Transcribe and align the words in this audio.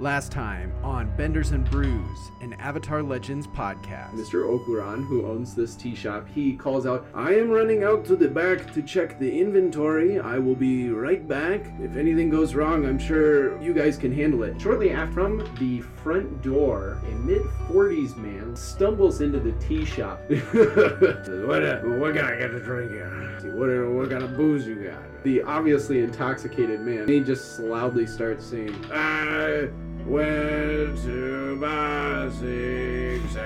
Last 0.00 0.32
time 0.32 0.72
on 0.82 1.16
Benders 1.16 1.52
and 1.52 1.70
Brews, 1.70 2.18
an 2.40 2.54
Avatar 2.54 3.00
Legends 3.00 3.46
podcast. 3.46 4.10
Mr. 4.14 4.42
Okuran, 4.42 5.06
who 5.06 5.24
owns 5.24 5.54
this 5.54 5.76
tea 5.76 5.94
shop, 5.94 6.26
he 6.34 6.56
calls 6.56 6.84
out, 6.84 7.06
I 7.14 7.34
am 7.36 7.48
running 7.48 7.84
out 7.84 8.04
to 8.06 8.16
the 8.16 8.26
back 8.26 8.72
to 8.72 8.82
check 8.82 9.20
the 9.20 9.40
inventory. 9.40 10.18
I 10.18 10.40
will 10.40 10.56
be 10.56 10.90
right 10.90 11.26
back. 11.28 11.72
If 11.80 11.96
anything 11.96 12.28
goes 12.28 12.56
wrong, 12.56 12.84
I'm 12.84 12.98
sure 12.98 13.62
you 13.62 13.72
guys 13.72 13.96
can 13.96 14.12
handle 14.12 14.42
it. 14.42 14.60
Shortly 14.60 14.90
after, 14.90 15.14
from 15.14 15.38
the 15.60 15.82
front 16.02 16.42
door, 16.42 16.98
a 17.06 17.14
mid 17.14 17.42
40s 17.68 18.16
man 18.16 18.56
stumbles 18.56 19.20
into 19.20 19.38
the 19.38 19.52
tea 19.64 19.84
shop. 19.84 20.20
what, 20.28 21.62
uh, 21.62 21.78
what 21.82 22.14
can 22.14 22.24
I 22.24 22.36
get 22.36 22.48
to 22.48 22.60
drink 22.64 22.90
here? 22.90 23.10
What, 23.54 23.70
uh, 23.70 23.88
what 23.92 24.10
kind 24.10 24.24
of 24.24 24.36
booze 24.36 24.66
you 24.66 24.74
got? 24.74 25.22
The 25.22 25.42
obviously 25.42 26.00
intoxicated 26.00 26.80
man, 26.80 27.06
he 27.06 27.20
just 27.20 27.60
loudly 27.60 28.08
starts 28.08 28.44
saying, 28.44 28.74
I 28.92 29.70
went 30.06 31.02
to 31.02 31.56
buy 31.60 32.30
six 32.30 33.36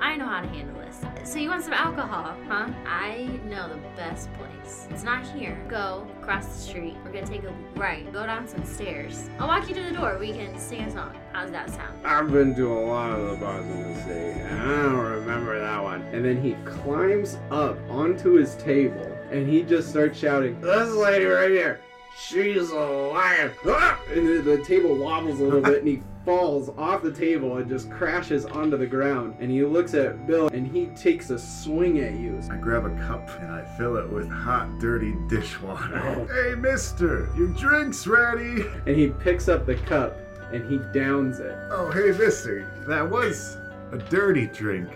I 0.00 0.16
know 0.16 0.26
how 0.26 0.40
to 0.40 0.48
handle 0.48 0.74
this. 0.76 1.00
So 1.24 1.38
you 1.38 1.50
want 1.50 1.62
some 1.62 1.72
alcohol, 1.72 2.34
huh? 2.48 2.68
I 2.86 3.28
know 3.46 3.68
the 3.68 3.78
best 3.96 4.32
place. 4.34 4.86
It's 4.90 5.02
not 5.02 5.26
here. 5.26 5.58
Go 5.68 6.06
across 6.20 6.46
the 6.46 6.58
street. 6.58 6.96
We're 7.04 7.12
gonna 7.12 7.26
take 7.26 7.44
a 7.44 7.52
right. 7.76 8.10
Go 8.12 8.24
down 8.24 8.46
some 8.46 8.64
stairs. 8.64 9.28
I'll 9.38 9.48
walk 9.48 9.68
you 9.68 9.74
to 9.74 9.82
the 9.82 9.92
door. 9.92 10.16
We 10.18 10.32
can 10.32 10.58
sing 10.58 10.82
a 10.82 10.90
song. 10.90 11.14
How's 11.32 11.50
that 11.50 11.70
sound? 11.70 12.06
I've 12.06 12.32
been 12.32 12.54
to 12.54 12.72
a 12.72 12.80
lot 12.86 13.10
of 13.12 13.30
the 13.30 13.36
bars 13.36 13.66
in 13.66 13.94
the 13.94 14.02
city, 14.02 14.40
and 14.40 14.60
I 14.60 14.82
don't 14.82 14.96
remember 14.96 15.58
that 15.58 15.82
one. 15.82 16.02
And 16.12 16.24
then 16.24 16.40
he 16.40 16.54
climbs 16.64 17.38
up 17.50 17.76
onto 17.90 18.32
his 18.34 18.54
table, 18.56 19.10
and 19.30 19.46
he 19.48 19.62
just 19.62 19.90
starts 19.90 20.18
shouting, 20.18 20.60
"This 20.60 20.94
lady 20.94 21.26
right 21.26 21.50
here, 21.50 21.80
she's 22.18 22.70
a 22.70 22.80
liar!" 22.80 23.54
Ah! 23.66 24.00
And 24.10 24.26
the, 24.26 24.56
the 24.56 24.64
table 24.64 24.96
wobbles 24.96 25.40
a 25.40 25.44
little 25.44 25.60
bit, 25.60 25.78
and 25.78 25.88
he 25.88 26.02
falls 26.24 26.68
off 26.76 27.02
the 27.02 27.12
table 27.12 27.56
and 27.56 27.68
just 27.70 27.90
crashes 27.90 28.44
onto 28.44 28.76
the 28.76 28.86
ground. 28.86 29.36
And 29.40 29.50
he 29.50 29.64
looks 29.64 29.94
at 29.94 30.26
Bill, 30.26 30.48
and 30.48 30.66
he 30.66 30.86
takes 30.88 31.30
a 31.30 31.38
swing 31.38 32.00
at 32.00 32.14
you. 32.14 32.38
I 32.50 32.56
grab 32.56 32.84
a 32.84 32.94
cup 33.06 33.28
and 33.40 33.50
I 33.50 33.64
fill 33.78 33.96
it 33.96 34.08
with 34.10 34.28
hot, 34.28 34.78
dirty 34.78 35.14
dishwater. 35.28 35.98
Oh. 35.98 36.26
Hey, 36.26 36.54
mister, 36.54 37.30
your 37.36 37.48
drink's 37.48 38.06
ready. 38.06 38.62
And 38.86 38.96
he 38.96 39.08
picks 39.08 39.48
up 39.48 39.64
the 39.64 39.76
cup 39.76 40.18
and 40.52 40.70
he 40.70 40.78
downs 40.98 41.40
it. 41.40 41.56
Oh, 41.70 41.90
hey, 41.90 42.16
mister, 42.16 42.70
that 42.86 43.08
was 43.08 43.56
a 43.92 43.98
dirty 43.98 44.46
drink, 44.46 44.88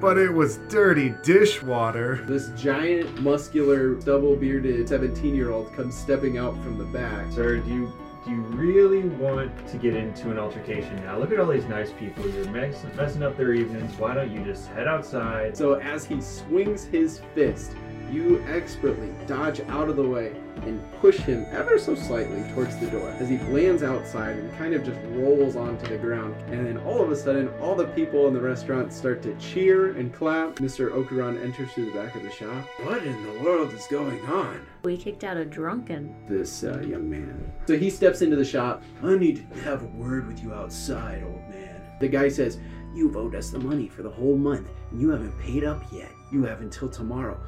but 0.00 0.18
it 0.18 0.30
was 0.32 0.58
dirty 0.68 1.14
dishwater. 1.22 2.16
This 2.26 2.48
giant, 2.50 3.20
muscular, 3.20 3.94
double-bearded 3.94 4.86
17-year-old 4.86 5.72
comes 5.74 5.96
stepping 5.96 6.38
out 6.38 6.54
from 6.62 6.78
the 6.78 6.84
back. 6.84 7.30
Sir, 7.32 7.58
do 7.58 7.70
you 7.70 7.92
do 8.24 8.32
you 8.32 8.40
really 8.40 9.02
want 9.02 9.52
to 9.68 9.76
get 9.76 9.94
into 9.94 10.32
an 10.32 10.38
altercation 10.38 10.96
now? 11.04 11.16
Look 11.16 11.30
at 11.30 11.38
all 11.38 11.46
these 11.46 11.66
nice 11.66 11.92
people. 11.92 12.28
You're 12.28 12.50
mess- 12.50 12.84
messing 12.96 13.22
up 13.22 13.36
their 13.36 13.52
evenings. 13.52 13.96
Why 14.00 14.14
don't 14.14 14.32
you 14.32 14.42
just 14.44 14.66
head 14.70 14.88
outside? 14.88 15.56
So 15.56 15.74
as 15.74 16.04
he 16.04 16.20
swings 16.20 16.84
his 16.86 17.20
fist, 17.36 17.76
you 18.12 18.44
expertly 18.48 19.12
dodge 19.26 19.60
out 19.68 19.88
of 19.88 19.96
the 19.96 20.08
way 20.08 20.32
and 20.62 20.80
push 21.00 21.18
him 21.18 21.46
ever 21.50 21.78
so 21.78 21.94
slightly 21.94 22.42
towards 22.52 22.76
the 22.78 22.86
door 22.86 23.08
as 23.18 23.28
he 23.28 23.38
lands 23.38 23.82
outside 23.82 24.36
and 24.36 24.56
kind 24.56 24.74
of 24.74 24.84
just 24.84 24.98
rolls 25.10 25.56
onto 25.56 25.86
the 25.86 25.98
ground. 25.98 26.34
And 26.50 26.66
then 26.66 26.78
all 26.78 27.02
of 27.02 27.10
a 27.10 27.16
sudden, 27.16 27.48
all 27.60 27.74
the 27.74 27.86
people 27.88 28.26
in 28.28 28.34
the 28.34 28.40
restaurant 28.40 28.92
start 28.92 29.22
to 29.22 29.34
cheer 29.36 29.96
and 29.96 30.12
clap. 30.12 30.56
Mr. 30.56 30.90
Okuran 30.90 31.42
enters 31.42 31.72
through 31.72 31.86
the 31.86 31.98
back 31.98 32.14
of 32.14 32.22
the 32.22 32.30
shop. 32.30 32.66
What 32.84 33.02
in 33.04 33.22
the 33.24 33.42
world 33.42 33.72
is 33.72 33.86
going 33.88 34.24
on? 34.26 34.64
We 34.84 34.96
kicked 34.96 35.24
out 35.24 35.36
a 35.36 35.44
drunken. 35.44 36.14
This 36.28 36.64
uh, 36.64 36.80
young 36.80 37.10
man. 37.10 37.52
So 37.66 37.76
he 37.76 37.90
steps 37.90 38.22
into 38.22 38.36
the 38.36 38.44
shop. 38.44 38.82
I 39.02 39.16
need 39.16 39.46
to 39.52 39.60
have 39.60 39.82
a 39.82 39.86
word 39.86 40.26
with 40.26 40.42
you 40.42 40.54
outside, 40.54 41.22
old 41.24 41.48
man. 41.50 41.80
The 42.00 42.08
guy 42.08 42.28
says, 42.28 42.58
You've 42.94 43.16
owed 43.16 43.34
us 43.34 43.50
the 43.50 43.58
money 43.58 43.88
for 43.88 44.02
the 44.02 44.10
whole 44.10 44.38
month, 44.38 44.70
and 44.90 44.98
you 44.98 45.10
haven't 45.10 45.38
paid 45.38 45.64
up 45.64 45.82
yet. 45.92 46.10
You 46.32 46.44
have 46.44 46.62
until 46.62 46.88
tomorrow. 46.88 47.38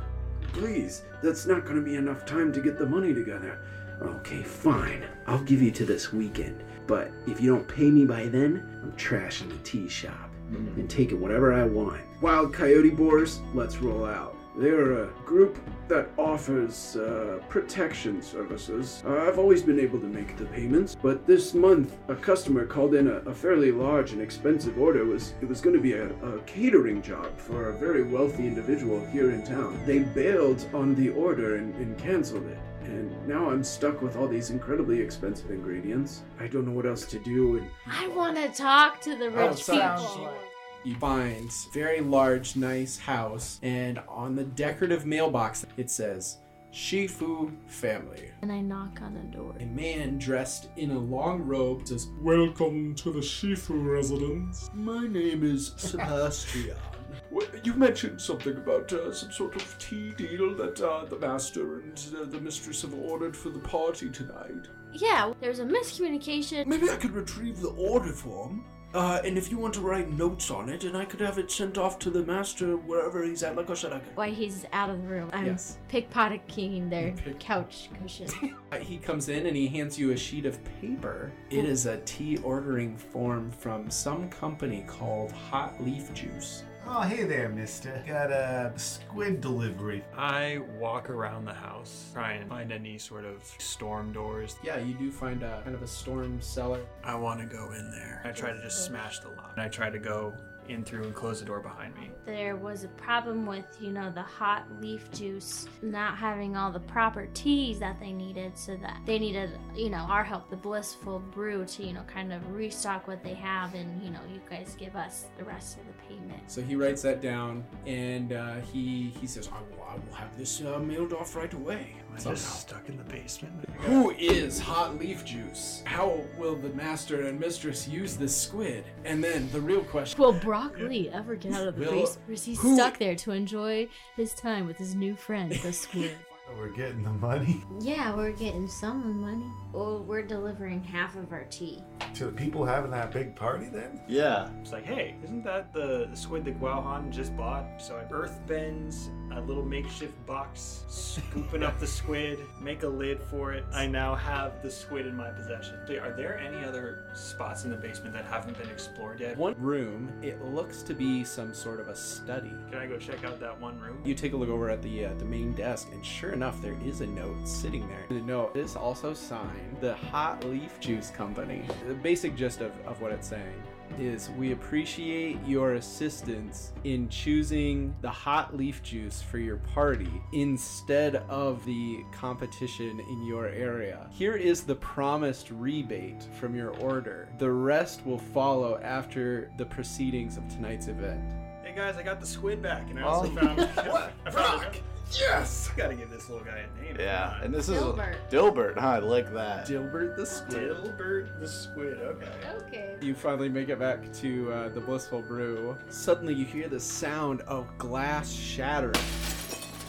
Please, 0.52 1.02
that's 1.22 1.46
not 1.46 1.64
going 1.64 1.76
to 1.76 1.82
be 1.82 1.96
enough 1.96 2.24
time 2.24 2.52
to 2.52 2.60
get 2.60 2.78
the 2.78 2.86
money 2.86 3.14
together. 3.14 3.58
Okay, 4.00 4.42
fine. 4.42 5.04
I'll 5.26 5.42
give 5.42 5.60
you 5.60 5.70
to 5.72 5.84
this 5.84 6.12
weekend. 6.12 6.62
But 6.86 7.10
if 7.26 7.40
you 7.40 7.52
don't 7.52 7.68
pay 7.68 7.90
me 7.90 8.04
by 8.04 8.26
then, 8.26 8.66
I'm 8.82 8.92
trashing 8.92 9.50
the 9.50 9.58
tea 9.58 9.88
shop 9.88 10.30
mm. 10.50 10.76
and 10.76 10.88
taking 10.88 11.20
whatever 11.20 11.52
I 11.52 11.64
want. 11.64 12.00
Wild 12.20 12.54
Coyote 12.54 12.90
Boars, 12.90 13.40
let's 13.54 13.78
roll 13.78 14.04
out. 14.04 14.37
They're 14.58 15.05
a 15.05 15.07
group 15.24 15.57
that 15.86 16.11
offers 16.19 16.96
uh, 16.96 17.39
protection 17.48 18.20
services. 18.20 19.05
Uh, 19.07 19.19
I've 19.19 19.39
always 19.39 19.63
been 19.63 19.79
able 19.79 20.01
to 20.01 20.08
make 20.08 20.36
the 20.36 20.46
payments, 20.46 20.96
but 21.01 21.29
this 21.29 21.55
month 21.55 21.96
a 22.08 22.17
customer 22.17 22.67
called 22.67 22.97
in 22.97 23.07
a, 23.07 23.18
a 23.18 23.33
fairly 23.33 23.70
large 23.70 24.11
and 24.11 24.20
expensive 24.20 24.77
order. 24.77 25.02
It 25.02 25.07
was 25.07 25.35
it 25.41 25.48
was 25.48 25.61
going 25.61 25.77
to 25.77 25.80
be 25.80 25.92
a, 25.92 26.08
a 26.08 26.41
catering 26.41 27.02
job 27.02 27.39
for 27.39 27.68
a 27.68 27.79
very 27.79 28.02
wealthy 28.02 28.48
individual 28.48 29.07
here 29.07 29.30
in 29.30 29.47
town. 29.47 29.80
They 29.86 30.01
bailed 30.01 30.67
on 30.74 30.97
the 30.97 31.11
order 31.11 31.55
and, 31.55 31.73
and 31.77 31.97
canceled 31.97 32.48
it. 32.48 32.58
And 32.83 33.29
now 33.29 33.51
I'm 33.51 33.63
stuck 33.63 34.02
with 34.02 34.17
all 34.17 34.27
these 34.27 34.51
incredibly 34.51 35.01
expensive 35.01 35.51
ingredients. 35.52 36.23
I 36.41 36.48
don't 36.48 36.67
know 36.67 36.73
what 36.73 36.86
else 36.86 37.07
to 37.07 37.20
do. 37.20 37.58
And 37.58 37.70
I 37.86 38.08
want 38.08 38.36
to 38.36 38.48
talk 38.48 39.01
to 39.02 39.14
the 39.14 39.30
rich 39.30 39.67
people. 39.67 40.35
You 40.84 40.94
find 40.94 41.50
very 41.74 42.00
large, 42.00 42.55
nice 42.56 42.96
house, 42.96 43.58
and 43.62 44.00
on 44.08 44.36
the 44.36 44.44
decorative 44.44 45.05
mailbox 45.05 45.66
it 45.77 45.90
says 45.90 46.39
Shifu 46.72 47.52
Family. 47.66 48.30
And 48.42 48.52
I 48.52 48.61
knock 48.61 49.02
on 49.02 49.14
the 49.14 49.36
door. 49.36 49.55
A 49.58 49.67
man 49.67 50.18
dressed 50.18 50.68
in 50.77 50.92
a 50.92 50.98
long 50.98 51.42
robe 51.42 51.88
says, 51.88 52.06
Welcome 52.20 52.94
to 52.96 53.11
the 53.11 53.20
Shifu 53.20 53.84
residence. 53.84 54.70
My 54.72 55.06
name 55.06 55.42
is 55.44 55.72
Sebastian. 55.77 56.77
Well, 57.30 57.46
you 57.64 57.74
mentioned 57.74 58.20
something 58.20 58.56
about 58.56 58.92
uh, 58.92 59.12
some 59.12 59.33
sort 59.33 59.56
of 59.56 59.78
tea 59.78 60.12
deal 60.12 60.55
that 60.55 60.80
uh, 60.80 61.05
the 61.05 61.18
master 61.18 61.80
and 61.80 62.00
uh, 62.17 62.24
the 62.24 62.40
mistress 62.40 62.83
have 62.83 62.94
ordered 62.94 63.36
for 63.36 63.50
the 63.50 63.58
party 63.58 64.08
tonight. 64.08 64.68
Yeah, 64.92 65.33
there's 65.40 65.58
a 65.58 65.64
miscommunication. 65.64 66.67
Maybe 66.67 66.88
I 66.88 66.96
could 66.96 67.12
retrieve 67.12 67.61
the 67.61 67.70
order 67.70 68.12
form. 68.12 68.64
Uh, 68.94 69.20
and 69.22 69.36
if 69.36 69.50
you 69.50 69.58
want 69.58 69.74
to 69.74 69.80
write 69.82 70.10
notes 70.12 70.50
on 70.50 70.70
it, 70.70 70.84
and 70.84 70.96
I 70.96 71.04
could 71.04 71.20
have 71.20 71.36
it 71.38 71.50
sent 71.50 71.76
off 71.76 71.98
to 72.00 72.10
the 72.10 72.22
master 72.22 72.76
wherever 72.78 73.22
he's 73.22 73.42
at. 73.42 73.54
Like 73.54 73.68
I 73.68 73.74
said, 73.74 73.92
I 73.92 73.98
could. 73.98 74.16
Why 74.16 74.30
he's 74.30 74.64
out 74.72 74.88
of 74.88 75.02
the 75.02 75.08
room. 75.08 75.28
I'm 75.34 75.44
Yes. 75.46 75.76
pickpocketing 75.90 76.88
their 76.88 77.12
Pick- 77.12 77.38
couch 77.38 77.90
cushion. 78.00 78.28
Uh, 78.72 78.76
He 78.76 78.98
comes 78.98 79.28
in 79.30 79.46
and 79.46 79.56
he 79.56 79.66
hands 79.66 79.98
you 79.98 80.12
a 80.12 80.16
sheet 80.16 80.44
of 80.46 80.58
paper. 80.80 81.32
It 81.50 81.64
is 81.64 81.86
a 81.86 81.98
tea 81.98 82.36
ordering 82.38 82.96
form 82.98 83.50
from 83.50 83.90
some 83.90 84.28
company 84.28 84.84
called 84.86 85.32
Hot 85.32 85.82
Leaf 85.82 86.12
Juice. 86.14 86.64
Oh, 86.90 87.02
hey 87.02 87.24
there, 87.24 87.50
mister. 87.50 88.02
Got 88.06 88.30
a 88.30 88.72
squid 88.76 89.42
delivery. 89.42 90.02
I 90.16 90.62
walk 90.78 91.10
around 91.10 91.44
the 91.44 91.52
house, 91.52 92.08
try 92.14 92.32
and 92.32 92.48
find 92.48 92.72
any 92.72 92.96
sort 92.96 93.26
of 93.26 93.44
storm 93.58 94.10
doors. 94.10 94.56
Yeah, 94.64 94.78
you 94.78 94.94
do 94.94 95.10
find 95.10 95.42
a 95.42 95.60
kind 95.64 95.74
of 95.74 95.82
a 95.82 95.86
storm 95.86 96.40
cellar. 96.40 96.80
I 97.04 97.14
want 97.14 97.40
to 97.40 97.46
go 97.46 97.72
in 97.72 97.90
there. 97.90 98.22
I 98.24 98.30
try 98.30 98.52
to 98.52 98.62
just 98.62 98.86
smash 98.86 99.18
the 99.18 99.28
lock. 99.28 99.52
And 99.52 99.62
I 99.62 99.68
try 99.68 99.90
to 99.90 99.98
go 99.98 100.32
in 100.68 100.84
through 100.84 101.05
and 101.05 101.14
close 101.14 101.40
the 101.40 101.46
door 101.46 101.61
behind 101.61 101.95
me. 101.96 102.11
there 102.27 102.56
was 102.56 102.84
a 102.84 102.89
problem 102.89 103.46
with, 103.46 103.64
you 103.80 103.90
know, 103.90 104.11
the 104.11 104.23
hot 104.23 104.64
leaf 104.80 105.11
juice 105.12 105.67
not 105.83 106.17
having 106.17 106.56
all 106.56 106.70
the 106.70 106.80
proper 106.80 107.27
teas 107.34 107.79
that 107.79 107.98
they 108.01 108.12
needed, 108.12 108.56
so 108.56 108.77
that 108.77 109.01
they 109.06 109.18
needed, 109.18 109.51
you 109.74 109.90
know, 109.90 110.06
our 110.08 110.24
help, 110.24 110.51
the 110.51 110.56
blissful 110.56 111.18
brew, 111.18 111.64
to, 111.64 111.83
you 111.84 111.92
know, 111.92 112.02
kind 112.02 112.33
of 112.33 112.51
restock 112.52 113.08
what 113.08 113.23
they 113.23 113.34
have, 113.34 113.74
and, 113.74 114.02
you 114.02 114.11
know, 114.11 114.20
you 114.33 114.40
guys 114.48 114.77
give 114.79 114.95
us 114.95 115.27
the 115.39 115.45
rest 115.45 115.79
of 115.79 115.86
the 115.86 115.92
payment. 116.06 116.42
So 116.51 116.61
he 116.62 116.77
writes 116.77 117.02
that 117.02 117.20
down 117.20 117.64
and 117.86 118.33
uh, 118.33 118.56
he 118.73 119.14
he 119.20 119.27
says, 119.27 119.48
I 119.48 119.61
will, 119.61 119.85
I 119.85 119.95
will 119.95 120.14
have 120.14 120.36
this 120.36 120.61
uh, 120.62 120.79
mailed 120.79 121.12
off 121.12 121.35
right 121.35 121.52
away. 121.52 121.95
Am 122.18 122.33
I 122.33 122.34
Somehow. 122.34 122.36
just 122.36 122.61
stuck 122.68 122.89
in 122.89 122.96
the 122.96 123.05
basement? 123.05 123.55
Who 123.79 124.11
is 124.11 124.58
Hot 124.58 124.98
Leaf 124.98 125.24
Juice? 125.24 125.83
How 125.84 126.20
will 126.36 126.56
the 126.56 126.70
master 126.70 127.27
and 127.29 127.39
mistress 127.39 127.86
use 127.86 128.17
this 128.17 128.37
squid? 128.37 128.85
And 129.05 129.23
then 129.23 129.49
the 129.53 129.61
real 129.61 129.82
question 129.85 130.20
Will 130.20 130.32
Brock 130.32 130.76
Lee 130.79 131.09
ever 131.11 131.37
get 131.37 131.53
out 131.53 131.69
of 131.69 131.76
the 131.76 131.82
Will- 131.85 131.93
base, 131.93 132.19
or 132.26 132.32
is 132.32 132.44
he 132.44 132.55
who- 132.55 132.75
stuck 132.75 132.99
there 132.99 133.15
to 133.15 133.31
enjoy 133.31 133.88
his 134.17 134.35
time 134.35 134.67
with 134.67 134.76
his 134.79 134.97
new 134.97 135.15
friend, 135.15 135.53
the 135.53 135.73
squid? 135.73 136.17
We're 136.56 136.69
getting 136.69 137.03
the 137.03 137.12
money. 137.12 137.62
yeah, 137.81 138.15
we're 138.15 138.33
getting 138.33 138.69
some 138.69 139.00
of 139.00 139.09
the 139.09 139.15
money. 139.15 139.47
Well, 139.73 140.03
we're 140.03 140.23
delivering 140.23 140.83
half 140.83 141.15
of 141.17 141.33
our 141.33 141.45
tea. 141.45 141.83
To 142.15 142.27
the 142.27 142.33
people 142.33 142.65
having 142.65 142.91
that 142.91 143.12
big 143.12 143.37
party 143.37 143.67
then? 143.67 144.00
Yeah. 144.09 144.49
It's 144.61 144.73
like, 144.73 144.85
hey, 144.85 145.15
isn't 145.23 145.45
that 145.45 145.73
the, 145.73 146.09
the 146.11 146.17
squid 146.17 146.45
that 146.47 146.61
Guauhan 146.61 147.11
just 147.11 147.37
bought? 147.37 147.81
So 147.81 147.97
I 147.97 148.12
earth 148.12 148.41
bends 148.47 149.11
a 149.33 149.41
little 149.41 149.65
makeshift 149.65 150.15
box, 150.27 150.85
scooping 150.89 151.62
up 151.62 151.79
the 151.79 151.87
squid, 151.99 152.39
make 152.61 152.83
a 152.83 152.89
lid 152.89 153.23
for 153.23 153.53
it. 153.53 153.65
I 153.73 153.87
now 153.87 154.15
have 154.15 154.62
the 154.62 154.71
squid 154.71 155.06
in 155.06 155.15
my 155.17 155.31
possession. 155.31 155.77
Are 156.01 156.12
there 156.17 156.39
any 156.39 156.65
other 156.65 157.11
spots 157.15 157.65
in 157.65 157.71
the 157.71 157.77
basement 157.77 158.15
that 158.15 158.25
haven't 158.25 158.59
been 158.59 158.71
explored 158.71 159.21
yet? 159.21 159.37
one 159.37 159.55
room, 159.59 160.12
it 160.23 160.43
looks 160.43 160.83
to 160.83 160.94
be 160.94 161.25
some 161.25 161.55
sort 161.55 161.79
of 161.79 161.89
a 161.89 161.94
study. 161.97 162.53
Can 162.71 162.79
I 162.79 162.87
go 162.87 162.97
check 162.97 163.25
out 163.25 163.39
that 163.41 163.61
one 163.61 163.79
room? 163.79 164.01
You 164.05 164.15
take 164.15 164.33
a 164.33 164.37
look 164.37 164.49
over 164.49 164.71
at 164.71 164.83
the 164.83 165.06
uh, 165.06 165.15
the 165.15 165.25
main 165.25 165.53
desk, 165.53 165.89
and 165.93 166.05
sure 166.05 166.35
enough, 166.38 166.55
enough, 166.55 166.62
there 166.62 166.88
is 166.88 167.00
a 167.00 167.06
note 167.08 167.49
sitting 167.49 167.87
there. 167.88 168.05
The 168.08 168.25
note 168.25 168.56
is 168.56 168.76
also 168.76 169.12
signed 169.12 169.76
the 169.81 169.94
Hot 169.96 170.44
Leaf 170.44 170.79
Juice 170.79 171.11
Company. 171.11 171.62
The 171.88 171.94
basic 171.94 172.37
gist 172.37 172.61
of, 172.61 172.70
of 172.87 173.00
what 173.00 173.11
it's 173.11 173.26
saying 173.26 173.61
is 173.99 174.31
we 174.38 174.52
appreciate 174.52 175.37
your 175.44 175.75
assistance 175.75 176.73
in 176.85 177.08
choosing 177.08 177.93
the 178.02 178.11
hot 178.11 178.56
leaf 178.56 178.82
juice 178.85 179.20
for 179.20 179.38
your 179.38 179.56
party 179.56 180.11
instead 180.32 181.17
of 181.29 181.64
the 181.64 182.05
competition 182.12 183.00
in 183.00 183.26
your 183.26 183.49
area. 183.49 184.06
Here 184.12 184.37
is 184.37 184.62
the 184.62 184.76
promised 184.76 185.50
rebate 185.50 186.23
from 186.38 186.55
your 186.55 186.70
order. 186.79 187.29
The 187.38 187.50
rest 187.50 188.06
will 188.06 188.19
follow 188.19 188.79
after 188.81 189.50
the 189.56 189.67
proceedings 189.67 190.37
of 190.37 190.49
tonight's 190.49 190.87
event. 190.87 191.32
Hey 191.64 191.73
guys, 191.75 191.96
I 191.96 192.02
got 192.05 192.20
the 192.20 192.26
squid 192.26 192.62
back, 192.62 192.88
and 192.91 193.00
I 193.00 193.02
Oh. 193.02 193.06
also 193.08 193.31
found. 193.34 193.61
I 193.76 194.31
found 194.31 194.32
Brock! 194.32 194.76
Yes! 195.12 195.70
Gotta 195.76 195.94
give 195.94 196.10
this 196.10 196.28
little 196.28 196.44
guy 196.44 196.58
a 196.58 196.82
name. 196.82 196.96
Yeah, 196.99 197.34
on. 197.37 197.44
and 197.44 197.55
this 197.55 197.69
is 197.69 197.78
Dilbert. 197.78 198.16
Dilbert, 198.31 198.78
huh? 198.78 198.87
I 198.88 198.99
like 198.99 199.32
that. 199.32 199.66
Dilbert 199.66 200.16
the 200.16 200.26
Squid. 200.26 200.76
Dilbert 200.76 201.40
the 201.40 201.49
squid. 201.49 201.99
Okay. 202.00 202.32
Okay. 202.66 202.96
You 203.00 203.14
finally 203.14 203.49
make 203.49 203.69
it 203.69 203.78
back 203.78 204.12
to 204.14 204.52
uh, 204.52 204.69
the 204.70 204.81
Blissful 204.81 205.22
Brew. 205.22 205.76
Suddenly, 205.88 206.34
you 206.34 206.44
hear 206.44 206.69
the 206.69 206.81
sound 206.81 207.40
of 207.43 207.66
glass 207.78 208.31
shattering 208.31 208.94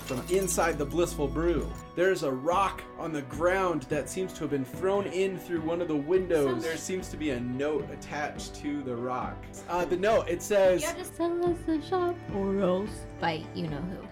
from 0.10 0.24
inside 0.32 0.80
the 0.80 0.86
Blissful 0.86 1.28
Brew. 1.28 1.72
There's 1.96 2.24
a 2.24 2.32
rock 2.32 2.82
on 2.98 3.14
the 3.14 3.22
ground 3.24 3.84
that 3.90 4.10
seems 4.10 4.34
to 4.34 4.40
have 4.40 4.50
been 4.50 4.66
thrown 4.66 5.06
in 5.06 5.38
through 5.38 5.62
one 5.62 5.82
of 5.82 5.88
the 5.88 5.96
windows. 5.96 6.64
There 6.64 6.78
seems 6.78 7.10
to 7.10 7.18
be 7.18 7.30
a 7.30 7.40
note 7.40 7.88
attached 7.92 8.56
to 8.56 8.82
the 8.82 8.96
rock. 8.96 9.38
Uh, 9.70 9.86
the 9.86 9.98
note 9.98 10.28
it 10.28 10.42
says, 10.42 10.82
You 10.82 10.88
have 10.88 10.98
to 10.98 11.06
sell 11.06 11.46
us 11.46 11.58
the 11.68 11.80
shop 11.84 12.16
or 12.34 12.60
else 12.60 12.90
fight 13.22 13.46
you 13.54 13.68
know 13.68 13.78
who. 13.78 14.09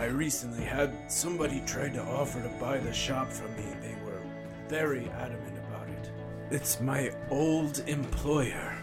I 0.00 0.06
recently 0.06 0.64
had 0.64 1.12
somebody 1.12 1.62
try 1.66 1.90
to 1.90 2.02
offer 2.02 2.40
to 2.40 2.48
buy 2.58 2.78
the 2.78 2.90
shop 2.90 3.30
from 3.30 3.54
me. 3.54 3.66
They 3.82 3.94
were 4.02 4.22
very 4.66 5.06
adamant 5.10 5.58
about 5.58 5.90
it. 5.90 6.10
It's 6.50 6.80
my 6.80 7.12
old 7.28 7.80
employer, 7.86 8.78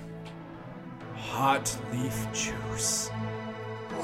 Hot 1.16 1.75
Leaf 1.92 2.28
Juice. 2.34 3.10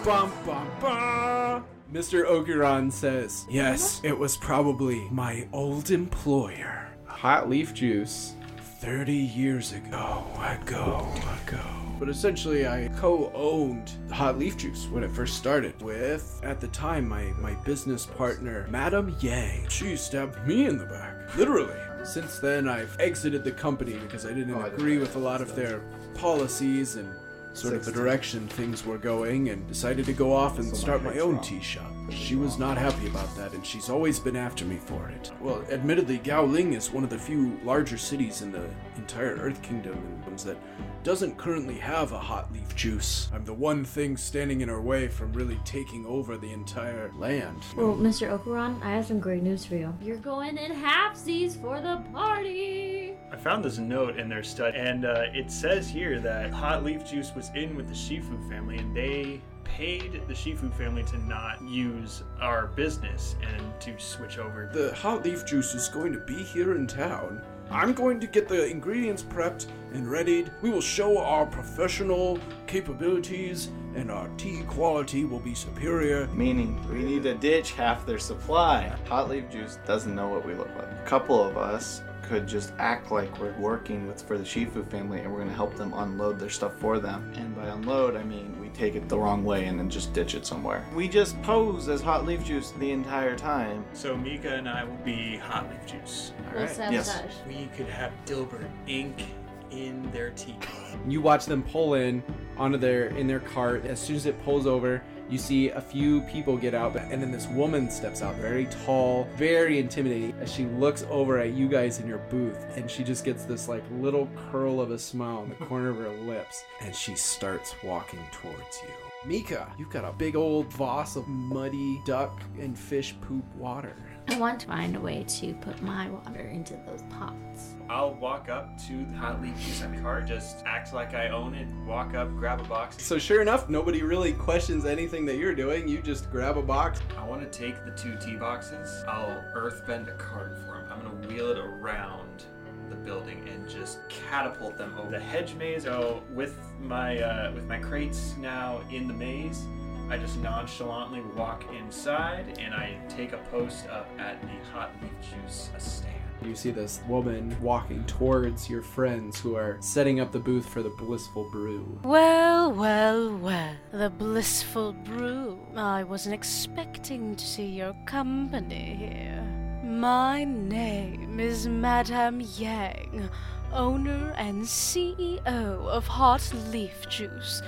"Bum 0.04 0.32
bum 0.44 0.68
bum." 0.82 1.66
Mr. 1.94 2.26
Okuran 2.26 2.92
says, 2.92 3.46
Yes, 3.48 4.02
it 4.04 4.18
was 4.18 4.36
probably 4.36 5.08
my 5.12 5.48
old 5.54 5.92
employer. 5.92 6.88
"Hot 7.06 7.48
leaf 7.48 7.76
juice." 7.76 8.34
30 8.82 9.14
years 9.14 9.72
ago, 9.72 10.26
ago, 10.42 11.08
ago. 11.46 11.83
But 12.04 12.10
essentially, 12.10 12.68
I 12.68 12.90
co 12.98 13.32
owned 13.34 13.94
Hot 14.12 14.38
Leaf 14.38 14.58
Juice 14.58 14.90
when 14.92 15.06
it 15.06 15.12
first 15.12 15.38
started 15.38 15.82
with, 15.82 16.38
at 16.44 16.60
the 16.60 16.68
time, 16.68 17.08
my, 17.08 17.28
my 17.40 17.54
business 17.64 18.06
partner, 18.06 18.68
Madame 18.70 19.16
Yang. 19.22 19.70
She 19.70 19.96
stabbed 19.96 20.46
me 20.46 20.66
in 20.66 20.78
the 20.78 20.86
back, 20.86 21.34
literally. 21.38 21.80
Since 22.04 22.40
then, 22.40 22.68
I've 22.68 22.94
exited 23.00 23.46
the 23.46 23.54
company 23.54 23.94
because 23.94 24.26
I 24.26 24.34
didn't 24.34 24.54
Oh, 24.54 24.60
I 24.60 24.64
didn't 24.64 24.80
agree 24.80 24.96
know 24.96 25.00
with 25.00 25.16
a 25.16 25.20
lot 25.20 25.40
of 25.40 25.56
their 25.56 25.80
policies 26.14 26.98
and 26.98 27.10
sort 27.54 27.74
of 27.76 27.86
the 27.86 27.92
direction 27.92 28.48
things 28.48 28.86
were 28.86 28.98
going 28.98 29.50
and 29.50 29.66
decided 29.68 30.06
to 30.06 30.14
go 30.14 30.34
off 30.34 30.58
and 30.60 30.70
So 30.70 30.76
start 30.76 31.04
my 31.04 31.12
head's 31.12 31.24
own 31.24 31.36
wrong. 31.36 31.44
tea 31.44 31.62
shop. 31.62 31.92
She 32.10 32.36
was 32.36 32.58
not 32.58 32.78
happy 32.78 33.08
about 33.08 33.34
that 33.38 33.54
and 33.54 33.66
she's 33.66 33.90
always 33.90 34.20
been 34.20 34.36
after 34.36 34.66
me 34.66 34.78
for 34.78 35.08
it. 35.10 35.32
Well, 35.40 35.64
admittedly, 35.72 36.18
Gaoling 36.20 36.74
is 36.74 36.92
one 36.92 37.04
of 37.04 37.10
the 37.10 37.18
few 37.18 37.60
larger 37.64 37.98
cities 37.98 38.42
in 38.42 38.52
the 38.52 38.66
entire 38.98 39.36
Earth 39.36 39.62
Kingdom 39.62 39.94
and 39.94 40.26
ones 40.26 40.44
that 40.46 40.58
doesn't 41.04 41.38
currently 41.38 41.76
have 41.76 42.12
a 42.12 42.20
hot 42.20 42.52
leaf 42.52 42.76
juice. 42.76 43.30
I'm 43.34 43.46
the 43.46 43.54
one 43.54 43.84
thing 43.86 44.18
standing 44.18 44.62
in 44.62 44.70
her 44.70 44.82
way 44.82 45.08
from 45.08 45.32
really 45.34 45.60
taking 45.66 46.06
over 46.06 46.38
the 46.38 46.52
entire 46.52 47.12
land. 47.18 47.62
Well, 47.76 47.96
Mr. 47.96 48.38
Okuran, 48.38 48.82
I 48.82 48.92
have 48.92 49.06
some 49.06 49.20
great 49.20 49.44
news 49.44 49.66
for 49.66 49.76
you. 49.76 49.94
You're 50.02 50.18
going 50.18 50.58
in 50.58 50.72
halfsies 50.72 51.60
for 51.62 51.82
the 51.82 52.02
party. 52.14 52.93
I 53.34 53.36
found 53.36 53.66
this 53.66 53.80
note 53.80 54.18
in 54.20 54.30
their 54.30 54.44
study, 54.44 54.78
and 54.78 55.06
uh, 55.06 55.24
it 55.34 55.52
says 55.52 55.90
here 55.90 56.20
that 56.20 56.52
Hot 56.52 56.84
Leaf 56.84 57.04
Juice 57.04 57.34
was 57.36 57.50
in 57.56 57.76
with 57.76 57.88
the 57.88 57.96
Shifu 57.96 58.48
family, 58.48 58.78
and 58.78 58.96
they 58.96 59.42
paid 59.64 60.22
the 60.28 60.36
Shifu 60.36 60.72
family 60.76 61.04
to 61.06 61.18
not 61.18 61.60
use 61.64 62.22
our 62.40 62.68
business 62.68 63.36
and 63.42 63.82
to 63.82 63.98
switch 63.98 64.38
over. 64.38 64.70
The 64.72 64.94
hot 64.94 65.26
leaf 65.26 65.48
juice 65.48 65.74
is 65.74 65.88
going 65.88 66.14
to 66.14 66.20
be 66.20 66.44
here 66.44 66.76
in 66.76 66.86
town. 66.86 67.42
I'm 67.72 67.94
going 67.94 68.20
to 68.20 68.28
get 68.28 68.48
the 68.48 68.68
ingredients 68.70 69.24
prepped 69.24 69.66
and 69.94 70.08
readied. 70.08 70.52
We 70.62 70.70
will 70.70 70.80
show 70.80 71.18
our 71.18 71.48
professional 71.48 72.38
capabilities, 72.68 73.70
and 73.96 74.12
our 74.12 74.28
tea 74.38 74.62
quality 74.68 75.26
will 75.26 75.40
be 75.40 75.56
superior. 75.56 76.28
Meaning, 76.28 76.80
we 76.88 77.04
need 77.04 77.24
to 77.24 77.34
ditch 77.34 77.72
half 77.72 78.06
their 78.06 78.20
supply. 78.20 78.96
Hot 79.08 79.28
Leaf 79.28 79.50
Juice 79.50 79.80
doesn't 79.88 80.14
know 80.14 80.30
what 80.30 80.46
we 80.46 80.54
look 80.54 80.70
like. 80.76 80.92
A 80.92 81.04
couple 81.08 81.44
of 81.44 81.58
us 81.58 82.04
could 82.34 82.48
just 82.48 82.74
act 82.80 83.12
like 83.12 83.40
we're 83.40 83.54
working 83.60 84.08
with 84.08 84.20
for 84.24 84.40
the 84.40 84.44
Shifu 84.44 84.84
family 84.90 85.20
and 85.20 85.32
we're 85.32 85.38
gonna 85.38 85.54
help 85.54 85.76
them 85.76 85.94
unload 85.94 86.40
their 86.40 86.50
stuff 86.50 86.74
for 86.80 86.98
them. 86.98 87.32
And 87.36 87.56
by 87.56 87.68
unload, 87.68 88.16
I 88.16 88.24
mean 88.24 88.60
we 88.60 88.70
take 88.70 88.96
it 88.96 89.08
the 89.08 89.20
wrong 89.20 89.44
way 89.44 89.66
and 89.66 89.78
then 89.78 89.88
just 89.88 90.14
ditch 90.14 90.34
it 90.34 90.44
somewhere. 90.44 90.84
We 90.96 91.08
just 91.08 91.40
pose 91.44 91.90
as 91.90 92.02
Hot 92.02 92.26
Leaf 92.26 92.44
Juice 92.44 92.72
the 92.80 92.90
entire 92.90 93.36
time. 93.36 93.86
So 93.94 94.18
Mika 94.18 94.56
and 94.56 94.68
I 94.68 94.84
will 94.84 94.98
be 95.06 95.38
Hot 95.38 95.70
Leaf 95.70 95.86
Juice. 95.86 96.32
We'll 96.52 96.64
Alright. 96.64 96.92
Yes. 96.92 97.24
We 97.48 97.70
could 97.78 97.88
have 97.88 98.12
Dilbert 98.26 98.68
ink 98.88 99.26
in 99.70 100.12
their 100.12 100.32
teeth. 100.32 100.68
You 101.08 101.22
watch 101.22 101.46
them 101.46 101.62
pull 101.62 101.94
in 101.94 102.24
onto 102.58 102.80
their 102.80 103.10
in 103.10 103.28
their 103.28 103.42
cart. 103.42 103.86
As 103.86 104.00
soon 104.00 104.16
as 104.16 104.26
it 104.26 104.44
pulls 104.44 104.66
over, 104.66 105.04
you 105.34 105.40
see 105.40 105.70
a 105.70 105.82
few 105.82 106.22
people 106.22 106.56
get 106.56 106.76
out, 106.76 106.96
and 106.96 107.20
then 107.20 107.32
this 107.32 107.48
woman 107.48 107.90
steps 107.90 108.22
out, 108.22 108.36
very 108.36 108.68
tall, 108.68 109.28
very 109.36 109.80
intimidating. 109.80 110.36
As 110.40 110.54
she 110.54 110.66
looks 110.66 111.04
over 111.10 111.40
at 111.40 111.54
you 111.54 111.68
guys 111.68 112.00
in 112.00 112.08
your 112.08 112.20
booth, 112.20 112.64
and 112.78 112.90
she 112.90 113.04
just 113.04 113.26
gets 113.26 113.44
this 113.44 113.68
like 113.68 113.84
little 113.94 114.30
curl 114.52 114.80
of 114.80 114.92
a 114.92 115.00
smile 115.00 115.40
on 115.40 115.50
the 115.50 115.56
corner 115.66 115.90
of 115.90 115.98
her 115.98 116.12
lips, 116.28 116.64
and 116.82 116.96
she 116.96 117.16
starts 117.16 117.74
walking 117.84 118.24
towards 118.32 118.80
you. 118.84 118.94
Mika, 119.26 119.74
you've 119.80 119.90
got 119.90 120.06
a 120.06 120.14
big 120.14 120.36
old 120.36 120.72
vase 120.74 121.16
of 121.16 121.28
muddy 121.28 122.00
duck 122.06 122.40
and 122.60 122.78
fish 122.78 123.16
poop 123.22 123.44
water. 123.56 123.96
I 124.28 124.40
want 124.40 124.60
to 124.62 124.68
find 124.68 124.96
a 124.96 125.00
way 125.00 125.26
to 125.28 125.54
put 125.56 125.82
my 125.82 126.10
water 126.10 126.40
into 126.40 126.74
those 126.88 127.04
pots. 127.10 127.76
I'll 127.90 128.14
walk 128.16 128.50
up 128.50 128.78
to 128.88 129.06
the 129.06 129.18
Hot 129.18 129.42
Leaf 129.42 129.56
Juice 129.60 129.84
cart, 130.02 130.26
just 130.26 130.64
act 130.66 130.94
like 130.94 131.14
I 131.14 131.30
own 131.30 131.54
it, 131.54 131.68
walk 131.86 132.16
up, 132.16 132.30
grab 132.30 132.62
a 132.62 132.64
box. 132.64 133.04
So 133.04 133.18
sure 133.20 133.42
enough, 133.42 133.70
nobody 133.70 134.02
really 134.02 134.34
questions 134.34 134.86
anything 134.86 135.26
that 135.26 135.38
you're 135.38 135.54
doing. 135.54 135.88
You 135.88 136.02
just 136.02 136.32
grab 136.32 136.58
a 136.58 136.62
box. 136.62 137.02
I 137.18 137.26
want 137.26 137.42
to 137.42 137.60
take 137.60 137.84
the 137.86 137.92
two 137.92 138.18
tea 138.18 138.36
boxes. 138.36 139.04
I'll 139.08 139.44
earthbend 139.56 140.08
a 140.08 140.14
cart 140.14 140.58
for 140.58 140.78
them. 140.78 140.88
I'm 140.90 141.02
gonna 141.04 141.28
wheel 141.28 141.52
it 141.52 141.58
around 141.58 142.46
the 142.90 142.96
building 142.96 143.48
and 143.50 143.68
just 143.68 144.00
catapult 144.10 144.78
them 144.78 144.96
over 144.98 145.12
the 145.12 145.20
hedge 145.20 145.56
maze. 145.56 145.84
So 145.84 146.24
with 146.34 146.58
my 146.80 147.20
uh, 147.20 147.52
with 147.54 147.68
my 147.68 147.78
crates 147.78 148.36
now 148.40 148.82
in 148.92 149.08
the 149.08 149.14
maze, 149.14 149.68
I 150.10 150.18
just 150.18 150.38
nonchalantly 150.40 151.22
walk 151.36 151.64
inside 151.78 152.58
and 152.60 152.74
I 152.74 152.98
take 153.10 153.34
a 153.34 153.38
post 153.50 153.88
up 153.88 154.10
at 154.20 154.42
the 154.42 154.72
hot 154.72 154.92
leaf 155.02 155.12
juice 155.22 155.70
stand. 155.78 156.14
You 156.46 156.56
see 156.56 156.72
this 156.72 157.00
woman 157.08 157.56
walking 157.62 158.04
towards 158.06 158.70
your 158.70 158.82
friends 158.82 159.40
who 159.40 159.56
are 159.56 159.78
setting 159.80 160.20
up 160.20 160.34
the 160.34 160.40
booth 160.40 160.68
for 160.68 160.84
the 160.84 160.90
blissful 160.90 161.50
brew. 161.50 162.00
Well, 162.04 162.74
well, 162.74 163.38
well, 163.38 163.76
the 163.94 164.10
blissful 164.10 164.92
brew. 164.92 165.58
I 165.76 166.04
wasn't 166.04 166.36
expecting 166.36 167.36
to 167.36 167.46
see 167.46 167.68
your 167.68 167.96
company 168.06 168.96
here. 169.00 169.42
My 169.84 170.44
name 170.44 171.40
is 171.40 171.68
Madame 171.68 172.42
Yang, 172.42 173.30
owner 173.72 174.34
and 174.38 174.64
CEO 174.64 175.46
of 175.46 176.06
Hot 176.08 176.54
Leaf 176.72 177.08
Juice. 177.10 177.62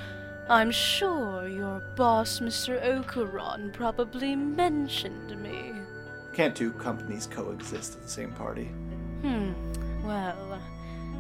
I'm 0.47 0.69
sure 0.69 1.47
your 1.47 1.79
boss, 1.95 2.39
Mr. 2.39 2.79
Okuran, 2.83 3.73
probably 3.73 4.35
mentioned 4.35 5.41
me. 5.41 5.73
Can't 6.33 6.55
two 6.55 6.71
companies 6.73 7.25
coexist 7.25 7.95
at 7.95 8.03
the 8.03 8.07
same 8.07 8.31
party? 8.33 8.65
Hmm, 9.21 9.53
well, 10.05 10.61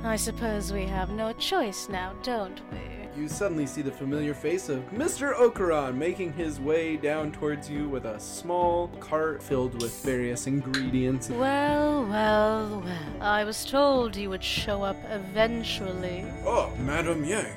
I 0.03 0.15
suppose 0.17 0.71
we 0.71 0.85
have 0.85 1.09
no 1.09 1.33
choice 1.33 1.89
now, 1.89 2.13
don't 2.23 2.61
we? 2.71 2.79
You 3.19 3.29
suddenly 3.29 3.65
see 3.65 3.81
the 3.81 3.91
familiar 3.91 4.33
face 4.33 4.67
of 4.67 4.83
Mr. 4.91 5.33
Okuran 5.35 5.95
making 5.95 6.33
his 6.33 6.59
way 6.59 6.97
down 6.97 7.31
towards 7.31 7.69
you 7.69 7.87
with 7.87 8.03
a 8.03 8.19
small 8.19 8.89
cart 8.99 9.41
filled 9.41 9.81
with 9.81 10.03
various 10.03 10.47
ingredients. 10.47 11.29
Well, 11.29 12.05
well, 12.07 12.81
well. 12.83 12.97
I 13.21 13.45
was 13.45 13.63
told 13.63 14.17
you 14.17 14.29
would 14.31 14.43
show 14.43 14.83
up 14.83 14.97
eventually. 15.09 16.25
Oh, 16.45 16.73
Madame 16.77 17.23
Yang, 17.23 17.53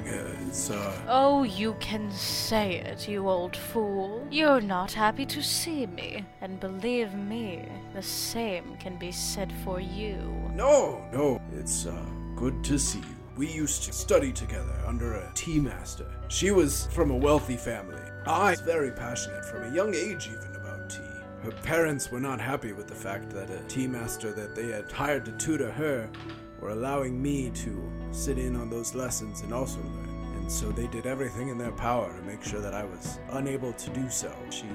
it's, 0.46 0.70
uh, 0.70 1.02
Oh, 1.08 1.42
you 1.42 1.74
can 1.80 2.08
say 2.12 2.76
it, 2.76 3.08
you 3.08 3.28
old 3.28 3.56
fool. 3.56 4.24
You're 4.30 4.60
not 4.60 4.92
happy 4.92 5.26
to 5.26 5.42
see 5.42 5.86
me. 5.86 6.24
And 6.40 6.60
believe 6.60 7.14
me, 7.14 7.66
the 7.94 8.02
same 8.02 8.76
can 8.78 8.96
be 8.96 9.10
said 9.10 9.52
for 9.64 9.80
you. 9.80 10.16
no, 10.54 11.04
no, 11.12 11.40
it's, 11.52 11.84
uh, 11.84 12.04
good 12.38 12.62
to 12.62 12.78
see 12.78 13.00
you. 13.00 13.16
We 13.36 13.48
used 13.48 13.82
to 13.84 13.92
study 13.92 14.30
together 14.30 14.80
under 14.86 15.14
a 15.14 15.32
tea 15.34 15.58
master. 15.58 16.06
She 16.28 16.52
was 16.52 16.86
from 16.92 17.10
a 17.10 17.16
wealthy 17.16 17.56
family. 17.56 18.00
I 18.26 18.50
was 18.50 18.60
very 18.60 18.92
passionate 18.92 19.44
from 19.44 19.64
a 19.64 19.74
young 19.74 19.92
age 19.92 20.28
even 20.28 20.54
about 20.54 20.88
tea. 20.88 21.02
her 21.42 21.50
parents 21.64 22.12
were 22.12 22.20
not 22.20 22.40
happy 22.40 22.72
with 22.72 22.86
the 22.86 22.94
fact 22.94 23.30
that 23.30 23.50
a 23.50 23.58
tea 23.66 23.88
master 23.88 24.32
that 24.34 24.54
they 24.54 24.68
had 24.68 24.92
hired 24.92 25.24
to 25.24 25.32
tutor 25.32 25.72
her 25.72 26.08
were 26.60 26.70
allowing 26.70 27.20
me 27.20 27.50
to 27.50 27.90
sit 28.12 28.38
in 28.38 28.54
on 28.54 28.70
those 28.70 28.94
lessons 28.94 29.40
and 29.40 29.52
also 29.52 29.80
learn. 29.80 30.34
And 30.36 30.52
so 30.52 30.70
they 30.70 30.86
did 30.86 31.06
everything 31.06 31.48
in 31.48 31.58
their 31.58 31.72
power 31.72 32.16
to 32.16 32.22
make 32.22 32.44
sure 32.44 32.60
that 32.60 32.72
I 32.72 32.84
was 32.84 33.18
unable 33.32 33.72
to 33.72 33.90
do 33.90 34.08
so. 34.08 34.32
She 34.50 34.66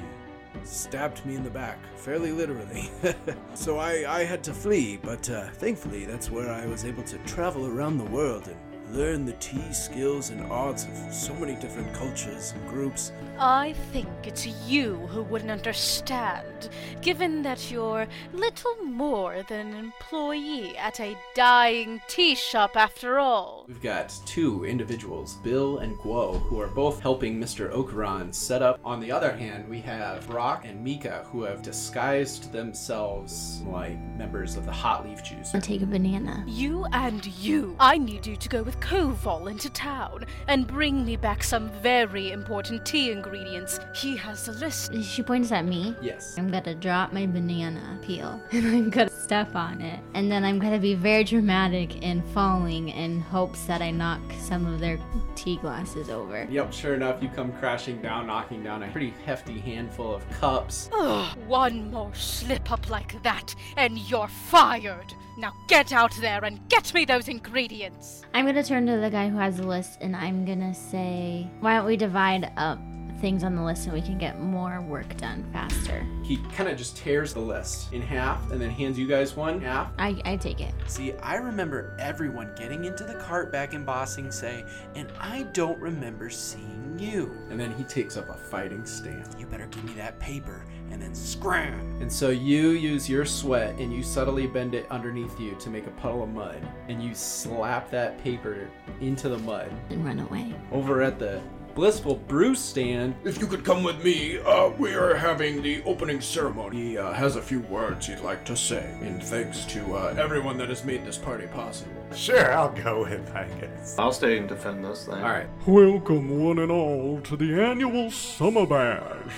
stabbed 0.66 1.26
me 1.26 1.36
in 1.36 1.44
the 1.44 1.50
back, 1.50 1.80
fairly 1.96 2.32
literally. 2.32 2.90
so 3.54 3.78
I, 3.78 4.20
I 4.22 4.24
had 4.24 4.44
to 4.46 4.54
flee, 4.54 4.98
but 5.02 5.30
uh, 5.30 5.50
thankfully 5.52 6.06
that's 6.06 6.30
where 6.30 6.52
I 6.52 6.66
was 6.66 6.86
able 6.86 7.04
to 7.04 7.18
travel 7.20 7.68
around 7.68 7.98
the 7.98 8.06
world 8.06 8.48
and 8.48 8.58
learn 8.94 9.26
the 9.26 9.34
tea 9.34 9.74
skills 9.74 10.30
and 10.30 10.42
arts 10.52 10.86
of 10.86 11.14
so 11.14 11.34
many 11.36 11.56
different 11.56 11.92
cultures 11.94 12.52
and 12.52 12.70
groups. 12.70 13.12
I 13.40 13.74
think 13.92 14.08
it's 14.24 14.46
you 14.46 14.96
who 15.08 15.24
wouldn't 15.24 15.52
understand, 15.52 16.70
given 17.02 17.42
that 17.42 17.72
you're 17.72 18.08
little 18.34 18.76
more 18.84 19.44
than 19.50 19.74
an 19.74 19.78
employee 19.78 20.78
at 20.78 21.00
a 21.00 21.18
dying 21.34 22.02
tea 22.08 22.36
shop 22.36 22.76
after 22.76 23.18
all. 23.18 23.63
We've 23.66 23.82
got 23.82 24.14
two 24.26 24.66
individuals, 24.66 25.36
Bill 25.36 25.78
and 25.78 25.98
Guo, 26.00 26.42
who 26.42 26.60
are 26.60 26.68
both 26.68 27.00
helping 27.00 27.40
Mr. 27.40 27.72
Okuran 27.72 28.36
set 28.36 28.62
up. 28.62 28.78
On 28.84 29.00
the 29.00 29.10
other 29.10 29.32
hand, 29.32 29.70
we 29.70 29.80
have 29.80 30.28
Brock 30.28 30.66
and 30.66 30.84
Mika, 30.84 31.26
who 31.32 31.44
have 31.44 31.62
disguised 31.62 32.52
themselves 32.52 33.62
like 33.66 33.98
members 34.18 34.58
of 34.58 34.66
the 34.66 34.72
Hot 34.72 35.06
Leaf 35.06 35.24
Juice. 35.24 35.56
I'll 35.56 35.62
take 35.62 35.82
a 35.82 35.86
banana. 35.86 36.44
You 36.46 36.86
and 36.92 37.26
you. 37.26 37.78
I 37.80 37.98
need 37.98 38.28
you 38.28 38.36
to 38.36 38.50
go 38.50 38.64
with 38.64 38.78
Koval 38.82 39.50
into 39.50 39.70
town 39.70 40.26
and 40.50 40.68
bring 40.68 41.06
me 41.06 41.16
back 41.16 41.42
some 41.42 41.70
very 41.82 42.32
important 42.32 42.86
tea 42.86 43.12
ingredients. 43.12 43.80
He 43.96 44.18
has 44.18 44.46
the 44.46 44.52
list. 44.54 44.94
She 45.04 45.24
points 45.24 45.54
at 45.54 45.64
me. 45.64 45.96
Yes. 46.02 46.38
I'm 46.38 46.52
gonna 46.52 46.76
drop 46.76 47.14
my 47.14 47.26
banana 47.26 47.98
peel 48.02 48.42
and 48.52 48.68
I'm 48.68 48.90
gonna 48.90 49.10
step 49.10 49.56
on 49.56 49.80
it. 49.80 50.02
And 50.16 50.30
then 50.30 50.44
I'm 50.44 50.60
gonna 50.60 50.80
be 50.80 50.96
very 50.96 51.24
dramatic 51.24 52.04
in 52.04 52.22
falling 52.34 52.90
in 52.90 53.22
hopes 53.22 53.54
that 53.68 53.82
I 53.82 53.92
knock 53.92 54.22
some 54.40 54.66
of 54.66 54.80
their 54.80 55.00
tea 55.36 55.58
glasses 55.58 56.10
over. 56.10 56.48
Yep, 56.50 56.74
sure 56.74 56.94
enough, 56.94 57.22
you 57.22 57.30
come 57.30 57.52
crashing 57.54 58.02
down, 58.02 58.28
knocking 58.28 58.64
down 58.64 58.84
a 58.84 58.88
pretty 58.90 59.14
hefty 59.26 59.60
handful 59.60 60.16
of 60.16 60.30
cups. 60.32 60.90
Ugh, 60.94 61.38
one 61.48 61.92
more 61.92 62.14
slip 62.14 62.72
up 62.72 62.90
like 62.90 63.22
that, 63.24 63.56
and 63.78 63.98
you're 63.98 64.28
fired. 64.28 65.14
Now 65.38 65.54
get 65.68 65.92
out 65.92 66.14
there 66.22 66.44
and 66.46 66.60
get 66.70 66.94
me 66.94 67.06
those 67.06 67.28
ingredients. 67.28 68.22
I'm 68.34 68.46
gonna 68.46 68.64
turn 68.64 68.86
to 68.86 68.98
the 68.98 69.10
guy 69.10 69.30
who 69.30 69.38
has 69.38 69.58
the 69.58 69.68
list 69.68 69.98
and 70.02 70.16
I'm 70.16 70.46
gonna 70.46 70.76
say, 70.76 71.50
why 71.60 71.78
don't 71.78 71.86
we 71.86 71.98
divide 71.98 72.52
up 72.56 72.80
things 73.24 73.46
on 73.46 73.56
the 73.56 73.64
list 73.64 73.86
so 73.86 73.92
we 73.92 74.02
can 74.02 74.18
get 74.18 74.42
more 74.42 74.82
work 74.82 75.16
done 75.16 75.50
faster? 75.54 76.06
He 76.24 76.36
kind 76.58 76.68
of 76.68 76.78
just 76.78 76.98
tears 76.98 77.34
the 77.34 77.40
list 77.40 77.94
in 77.94 78.02
half 78.02 78.52
and 78.52 78.62
then 78.62 78.70
hands 78.70 79.00
you 79.00 79.08
guys 79.08 79.34
one 79.34 79.62
half. 79.62 79.92
I, 79.98 80.22
I 80.26 80.36
take 80.36 80.60
it. 80.60 80.74
See, 80.88 81.14
I 81.14 81.36
remember 81.36 81.96
everyone 82.00 82.52
getting 82.58 82.84
into 82.84 83.06
the 83.06 83.14
cart 83.14 83.50
back 83.50 83.74
in 83.74 83.86
Ba 83.86 84.06
Sing 84.06 84.30
Se, 84.30 84.66
and 84.96 85.10
I 85.22 85.44
don't 85.54 85.80
remember 85.80 86.30
seeing 86.30 87.00
you. 87.00 87.32
And 87.50 87.58
then 87.58 87.74
he 87.78 87.86
takes 87.86 88.18
up 88.18 88.28
a 88.28 88.34
fighting 88.34 88.86
stance. 88.86 89.34
You 89.40 89.46
better 89.46 89.68
give 89.68 89.86
me 89.86 89.94
that 89.94 90.20
paper 90.20 90.66
and 90.92 91.02
then 91.02 91.16
scram. 91.16 91.80
And 92.02 92.12
so 92.12 92.30
you 92.30 92.72
use 92.72 93.10
your 93.10 93.24
sweat 93.24 93.80
and 93.80 93.94
you 93.94 94.04
subtly 94.04 94.48
bend 94.48 94.76
it 94.76 94.86
underneath 94.92 95.40
you 95.40 95.56
to 95.62 95.70
make 95.70 95.88
a 95.88 95.92
puddle 95.92 96.24
of 96.24 96.30
mud. 96.30 96.62
And 96.90 97.02
you 97.02 97.16
slap 97.16 97.90
that 97.92 98.22
paper 98.22 98.70
into 99.00 99.30
the 99.30 99.38
mud. 99.40 99.72
And 99.90 100.06
run 100.06 100.20
away. 100.20 100.54
Over 100.74 101.02
at 101.02 101.20
the 101.20 101.42
Blissful 101.76 102.18
Brew 102.28 102.54
stand, 102.54 103.16
If 103.24 103.42
you 103.42 103.48
could 103.48 103.66
come 103.66 103.84
with 103.84 104.04
me, 104.04 104.38
uh, 104.38 104.70
we 104.78 104.94
are 104.94 105.16
having 105.16 105.64
the 105.64 105.82
opening 105.86 106.22
ceremony. 106.22 106.90
He 106.90 106.98
uh, 107.00 107.14
has 107.14 107.36
a 107.36 107.42
few 107.42 107.62
words 107.62 108.06
he'd 108.06 108.20
like 108.20 108.46
to 108.46 108.56
say, 108.56 108.96
in 109.02 109.20
thanks 109.20 109.66
to 109.66 109.96
uh, 109.96 110.16
everyone 110.20 110.58
that 110.58 110.70
has 110.70 110.84
made 110.84 111.04
this 111.04 111.18
party 111.18 111.48
possible. 111.48 111.92
Sure, 112.16 112.54
I'll 112.54 112.72
go 112.72 113.02
with, 113.02 113.28
I 113.36 113.48
guess. 113.60 113.98
I'll 113.98 114.12
stay 114.14 114.38
and 114.38 114.48
defend 114.48 114.86
this 114.86 115.06
thing. 115.06 115.16
Alright, 115.16 115.48
Welcome, 115.66 116.44
one 116.44 116.60
and 116.60 116.72
all, 116.72 117.20
to 117.22 117.36
the 117.36 117.60
annual 117.60 118.12
Summer 118.12 118.68
Bash. 118.68 119.34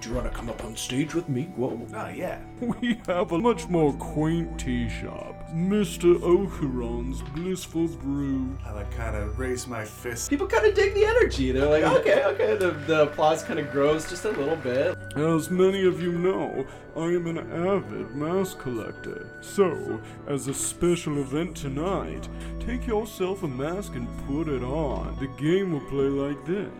Do 0.00 0.08
you 0.08 0.16
want 0.16 0.30
to 0.30 0.36
come 0.36 0.50
up 0.50 0.64
on 0.64 0.74
stage 0.76 1.14
with 1.14 1.28
me? 1.28 1.44
Whoa. 1.56 1.80
Oh, 1.94 2.08
yeah. 2.08 2.40
We 2.60 3.00
have 3.06 3.30
a 3.30 3.38
much 3.38 3.68
more 3.68 3.92
quaint 3.94 4.58
tea 4.58 4.88
shop. 4.88 5.35
Mr. 5.54 6.18
Okuran's 6.18 7.22
Blissful 7.34 7.88
Brew. 7.88 8.56
I 8.64 8.72
like 8.72 8.90
kind 8.90 9.14
of 9.14 9.38
raise 9.38 9.66
my 9.66 9.84
fist. 9.84 10.28
people 10.28 10.46
kind 10.46 10.66
of 10.66 10.74
dig 10.74 10.94
the 10.94 11.04
energy. 11.04 11.52
They're 11.52 11.68
like, 11.68 11.84
okay, 11.84 12.24
okay. 12.24 12.56
The, 12.56 12.70
the 12.86 13.02
applause 13.04 13.42
kind 13.44 13.58
of 13.58 13.70
grows 13.70 14.08
just 14.08 14.24
a 14.24 14.30
little 14.30 14.56
bit. 14.56 14.96
As 15.16 15.50
many 15.50 15.86
of 15.86 16.00
you 16.02 16.12
know, 16.12 16.66
I 16.96 17.04
am 17.04 17.26
an 17.26 17.38
avid 17.52 18.14
mask 18.16 18.58
collector. 18.58 19.26
So, 19.40 20.00
as 20.26 20.48
a 20.48 20.54
special 20.54 21.20
event 21.20 21.56
tonight, 21.56 22.28
take 22.58 22.86
yourself 22.86 23.42
a 23.42 23.48
mask 23.48 23.94
and 23.94 24.08
put 24.26 24.48
it 24.48 24.62
on. 24.62 25.16
The 25.20 25.28
game 25.42 25.72
will 25.72 25.88
play 25.88 26.08
like 26.08 26.44
this. 26.44 26.70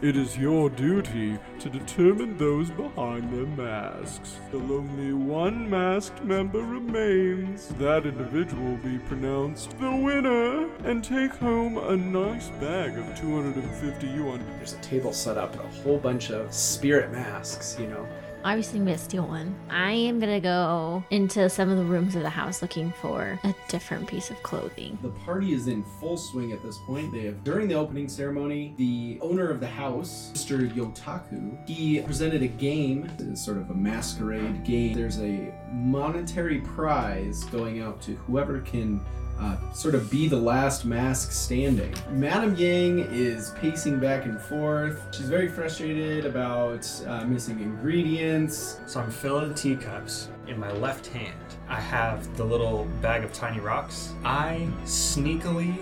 It 0.00 0.16
is 0.16 0.36
your 0.36 0.68
duty 0.70 1.38
to 1.60 1.70
determine 1.70 2.36
those 2.36 2.70
behind 2.70 3.32
their 3.32 3.46
masks. 3.46 4.36
Till 4.50 4.72
only 4.72 5.12
one 5.12 5.68
masked 5.70 6.24
member 6.24 6.60
remains, 6.60 7.68
that 7.78 8.04
individual 8.12 8.76
be 8.78 8.98
pronounced 8.98 9.70
the 9.78 9.90
winner 9.90 10.68
and 10.84 11.02
take 11.02 11.32
home 11.36 11.78
a 11.78 11.96
nice 11.96 12.50
bag 12.60 12.98
of 12.98 13.18
250 13.18 14.06
yuan. 14.06 14.44
There's 14.58 14.74
a 14.74 14.78
table 14.78 15.14
set 15.14 15.38
up, 15.38 15.52
and 15.52 15.62
a 15.62 15.82
whole 15.82 15.98
bunch 15.98 16.30
of 16.30 16.52
spirit 16.52 17.10
masks, 17.10 17.76
you 17.78 17.86
know. 17.86 18.06
Obviously, 18.44 18.80
I'm 18.80 18.86
gonna 18.86 18.98
steal 18.98 19.26
one. 19.26 19.54
I 19.70 19.92
am 19.92 20.18
gonna 20.18 20.40
go 20.40 21.04
into 21.10 21.48
some 21.48 21.70
of 21.70 21.76
the 21.76 21.84
rooms 21.84 22.16
of 22.16 22.22
the 22.22 22.30
house 22.30 22.60
looking 22.60 22.92
for 23.00 23.38
a 23.44 23.54
different 23.68 24.08
piece 24.08 24.30
of 24.30 24.42
clothing. 24.42 24.98
The 25.02 25.10
party 25.10 25.52
is 25.52 25.68
in 25.68 25.84
full 26.00 26.16
swing 26.16 26.52
at 26.52 26.62
this 26.62 26.78
point. 26.78 27.12
They 27.12 27.26
have 27.26 27.44
during 27.44 27.68
the 27.68 27.74
opening 27.74 28.08
ceremony, 28.08 28.74
the 28.78 29.18
owner 29.20 29.48
of 29.48 29.60
the 29.60 29.68
house, 29.68 30.32
Mr. 30.34 30.68
Yotaku, 30.72 31.68
he 31.68 32.00
presented 32.00 32.42
a 32.42 32.48
game, 32.48 33.08
it's 33.18 33.44
sort 33.44 33.58
of 33.58 33.70
a 33.70 33.74
masquerade 33.74 34.64
game. 34.64 34.94
There's 34.94 35.20
a 35.20 35.54
monetary 35.70 36.60
prize 36.60 37.44
going 37.44 37.80
out 37.80 38.00
to 38.02 38.14
whoever 38.16 38.60
can 38.60 39.00
uh, 39.42 39.56
sort 39.72 39.94
of 39.94 40.10
be 40.10 40.28
the 40.28 40.36
last 40.36 40.84
mask 40.84 41.32
standing. 41.32 41.92
Madame 42.10 42.54
Yang 42.54 43.00
is 43.12 43.50
pacing 43.60 43.98
back 43.98 44.24
and 44.24 44.40
forth. 44.40 45.02
She's 45.10 45.28
very 45.28 45.48
frustrated 45.48 46.24
about 46.24 46.88
uh, 47.06 47.24
missing 47.24 47.60
ingredients. 47.60 48.80
So 48.86 49.00
I'm 49.00 49.10
filling 49.10 49.48
the 49.48 49.54
teacups. 49.54 50.28
In 50.46 50.58
my 50.58 50.70
left 50.72 51.06
hand, 51.08 51.38
I 51.68 51.80
have 51.80 52.36
the 52.36 52.44
little 52.44 52.86
bag 53.00 53.24
of 53.24 53.32
tiny 53.32 53.60
rocks. 53.60 54.12
I 54.24 54.68
sneakily 54.84 55.74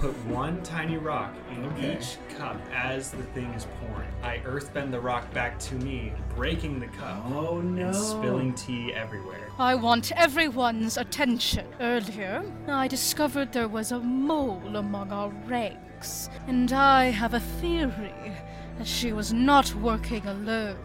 put 0.00 0.16
one 0.26 0.62
tiny 0.62 0.96
rock 0.96 1.34
in 1.54 1.62
Okay. 1.66 1.98
each 1.98 2.16
cup 2.38 2.56
as 2.72 3.10
the 3.10 3.22
thing 3.34 3.52
is 3.52 3.66
pouring. 3.78 4.08
I 4.22 4.38
earthbend 4.46 4.92
the 4.92 5.00
rock 5.00 5.30
back 5.34 5.58
to 5.60 5.74
me, 5.74 6.12
breaking 6.34 6.80
the 6.80 6.86
cup 6.86 7.22
Oh 7.26 7.60
no! 7.60 7.82
and 7.88 7.94
spilling 7.94 8.54
tea 8.54 8.94
everywhere. 8.94 9.48
I 9.58 9.74
want 9.74 10.10
everyone's 10.12 10.96
attention. 10.96 11.66
Earlier, 11.80 12.42
I 12.66 12.88
discovered 12.88 13.52
there 13.52 13.68
was 13.68 13.92
a 13.92 13.98
mole 14.00 14.74
among 14.76 15.12
our 15.12 15.28
ranks, 15.46 16.30
and 16.46 16.72
I 16.72 17.10
have 17.10 17.34
a 17.34 17.40
theory 17.40 18.32
that 18.78 18.86
she 18.86 19.12
was 19.12 19.34
not 19.34 19.74
working 19.74 20.24
alone. 20.26 20.78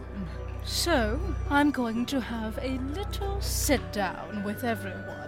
So, 0.66 1.18
I'm 1.50 1.72
going 1.72 2.06
to 2.08 2.20
have 2.20 2.58
a 2.62 2.78
little 2.94 3.40
sit 3.40 3.94
down 3.94 4.44
with 4.44 4.64
everyone. 4.66 5.25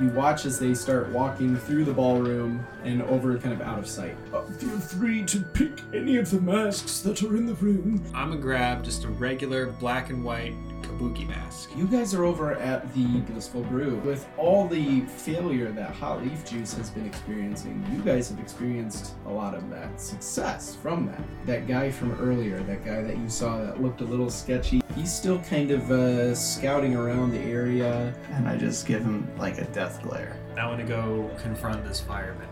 You 0.00 0.08
watch 0.10 0.44
as 0.44 0.58
they 0.58 0.74
start 0.74 1.08
walking 1.10 1.56
through 1.56 1.84
the 1.84 1.92
ballroom 1.92 2.66
and 2.82 3.00
over 3.02 3.38
kind 3.38 3.52
of 3.52 3.60
out 3.60 3.78
of 3.78 3.86
sight. 3.86 4.16
Uh, 4.32 4.42
feel 4.42 4.78
free 4.78 5.24
to 5.24 5.40
pick 5.40 5.70
any 5.92 6.16
of 6.16 6.30
the 6.30 6.40
masks 6.40 7.00
that 7.02 7.22
are 7.22 7.36
in 7.36 7.46
the 7.46 7.54
room. 7.54 8.04
I'm 8.12 8.30
gonna 8.30 8.40
grab 8.40 8.82
just 8.82 9.04
a 9.04 9.08
regular 9.08 9.66
black 9.66 10.10
and 10.10 10.24
white 10.24 10.54
kabuki 10.94 11.26
mask. 11.26 11.70
You 11.76 11.86
guys 11.86 12.14
are 12.14 12.24
over 12.24 12.54
at 12.54 12.92
the 12.94 13.06
Blissful 13.20 13.62
Brew. 13.62 13.96
With 14.04 14.26
all 14.36 14.66
the 14.66 15.00
failure 15.00 15.70
that 15.72 15.90
Hot 15.90 16.22
Leaf 16.22 16.44
Juice 16.44 16.74
has 16.74 16.90
been 16.90 17.06
experiencing, 17.06 17.84
you 17.92 18.00
guys 18.00 18.28
have 18.30 18.38
experienced 18.38 19.14
a 19.26 19.30
lot 19.30 19.54
of 19.54 19.68
that 19.70 20.00
success 20.00 20.76
from 20.76 21.06
that. 21.06 21.22
That 21.46 21.66
guy 21.66 21.90
from 21.90 22.12
earlier, 22.20 22.60
that 22.60 22.84
guy 22.84 23.02
that 23.02 23.16
you 23.16 23.28
saw 23.28 23.58
that 23.58 23.82
looked 23.82 24.00
a 24.00 24.04
little 24.04 24.30
sketchy, 24.30 24.80
he's 24.94 25.12
still 25.12 25.38
kind 25.40 25.70
of 25.70 25.90
uh, 25.90 26.34
scouting 26.34 26.96
around 26.96 27.32
the 27.32 27.40
area. 27.40 28.14
And 28.30 28.48
I 28.48 28.56
just 28.56 28.86
give 28.86 29.02
him 29.02 29.28
like 29.38 29.58
a 29.58 29.64
death 29.66 30.02
glare. 30.02 30.38
I 30.56 30.66
wanna 30.66 30.84
go 30.84 31.30
confront 31.42 31.84
this 31.84 32.00
firebender. 32.00 32.48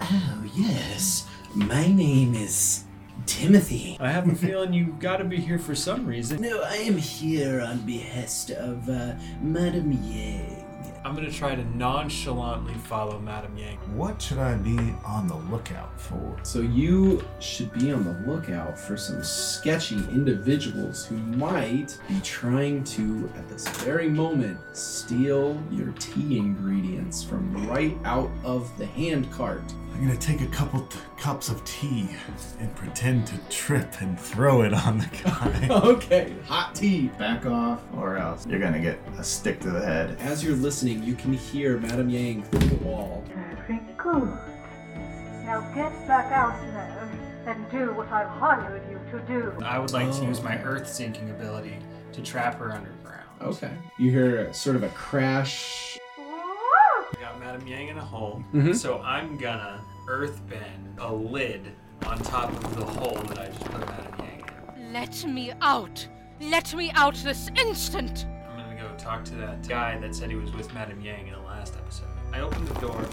Oh, 0.00 0.44
yes. 0.54 1.28
My 1.54 1.86
name 1.86 2.34
is 2.34 2.84
Timothy. 3.26 3.96
I 4.00 4.10
have 4.10 4.28
a 4.28 4.34
feeling 4.34 4.72
you've 4.72 4.98
gotta 4.98 5.24
be 5.24 5.38
here 5.38 5.58
for 5.58 5.74
some 5.74 6.06
reason. 6.06 6.40
No, 6.40 6.62
I 6.62 6.76
am 6.76 6.96
here 6.96 7.60
on 7.60 7.78
behest 7.78 8.50
of 8.50 8.88
uh, 8.88 9.14
Madame 9.40 9.92
Yang. 9.92 10.53
I'm 11.04 11.14
gonna 11.14 11.30
try 11.30 11.54
to 11.54 11.76
nonchalantly 11.76 12.72
follow 12.72 13.18
Madame 13.18 13.58
Yang. 13.58 13.76
What 13.94 14.22
should 14.22 14.38
I 14.38 14.54
be 14.54 14.78
on 15.04 15.28
the 15.28 15.36
lookout 15.36 16.00
for? 16.00 16.34
So 16.44 16.60
you 16.60 17.22
should 17.40 17.70
be 17.74 17.92
on 17.92 18.04
the 18.04 18.30
lookout 18.30 18.78
for 18.78 18.96
some 18.96 19.22
sketchy 19.22 19.96
individuals 19.96 21.04
who 21.04 21.16
might 21.16 21.98
be 22.08 22.18
trying 22.22 22.84
to, 22.84 23.30
at 23.36 23.46
this 23.50 23.68
very 23.68 24.08
moment, 24.08 24.58
steal 24.72 25.62
your 25.70 25.92
tea 25.98 26.38
ingredients 26.38 27.22
from 27.22 27.68
right 27.68 27.98
out 28.06 28.30
of 28.42 28.74
the 28.78 28.86
hand 28.86 29.30
cart. 29.30 29.74
I'm 29.94 30.00
gonna 30.00 30.16
take 30.18 30.40
a 30.40 30.46
couple 30.48 30.80
t- 30.86 30.98
cups 31.16 31.48
of 31.50 31.64
tea 31.64 32.08
and 32.58 32.74
pretend 32.74 33.28
to 33.28 33.38
trip 33.48 34.00
and 34.00 34.18
throw 34.18 34.62
it 34.62 34.74
on 34.74 34.98
the 34.98 35.08
guy. 35.22 35.68
okay, 35.70 36.34
hot 36.46 36.74
tea. 36.74 37.08
Back 37.16 37.46
off, 37.46 37.80
or 37.96 38.16
else 38.16 38.44
you're 38.44 38.58
gonna 38.58 38.80
get 38.80 38.98
a 39.16 39.22
stick 39.22 39.60
to 39.60 39.70
the 39.70 39.80
head. 39.80 40.16
As 40.20 40.42
you're 40.42 40.56
listening, 40.56 40.93
you 41.02 41.14
can 41.14 41.32
hear 41.32 41.78
Madame 41.78 42.08
Yang 42.10 42.44
through 42.44 42.68
the 42.68 42.84
wall. 42.84 43.24
Very 43.66 43.80
good. 43.96 44.38
Now 45.44 45.60
get 45.74 45.92
back 46.06 46.32
out 46.32 46.58
there 46.72 47.08
and 47.46 47.70
do 47.70 47.92
what 47.92 48.10
I've 48.10 48.28
hired 48.28 48.82
you 48.90 48.98
to 49.10 49.18
do. 49.26 49.52
I 49.64 49.78
would 49.78 49.92
like 49.92 50.10
to 50.12 50.20
Oh. 50.22 50.28
use 50.28 50.42
my 50.42 50.56
earth 50.62 50.88
sinking 50.88 51.30
ability 51.30 51.76
to 52.12 52.22
trap 52.22 52.58
her 52.58 52.72
underground. 52.72 53.20
Okay. 53.42 53.70
You 53.98 54.10
hear 54.10 54.52
sort 54.52 54.76
of 54.76 54.82
a 54.82 54.88
crash. 54.90 55.98
We 56.16 57.20
got 57.20 57.38
Madame 57.40 57.66
Yang 57.66 57.88
in 57.88 57.98
a 57.98 58.04
hole, 58.04 58.42
Mhm. 58.54 58.74
so 58.74 59.00
I'm 59.02 59.36
gonna 59.36 59.80
earth 60.08 60.40
bend 60.48 60.96
a 60.98 61.12
lid 61.12 61.72
on 62.06 62.18
top 62.18 62.50
of 62.50 62.76
the 62.76 62.84
hole 62.84 63.14
that 63.28 63.38
I 63.38 63.46
just 63.46 63.64
put 63.64 63.80
Madame 63.80 64.14
Yang 64.18 64.44
in. 64.86 64.92
Let 64.92 65.24
me 65.26 65.52
out! 65.60 66.06
Let 66.40 66.74
me 66.74 66.90
out 66.94 67.14
this 67.16 67.50
instant! 67.56 68.26
I'm 68.74 68.80
gonna 68.80 68.92
go 68.92 68.98
talk 68.98 69.24
to 69.26 69.34
that 69.36 69.68
guy 69.68 69.96
that 69.98 70.16
said 70.16 70.30
he 70.30 70.36
was 70.36 70.52
with 70.52 70.72
Madame 70.74 71.00
Yang 71.00 71.28
in 71.28 71.34
the 71.34 71.40
last 71.40 71.76
episode. 71.76 72.08
I 72.32 72.40
open 72.40 72.64
the 72.64 72.74
door, 72.80 73.06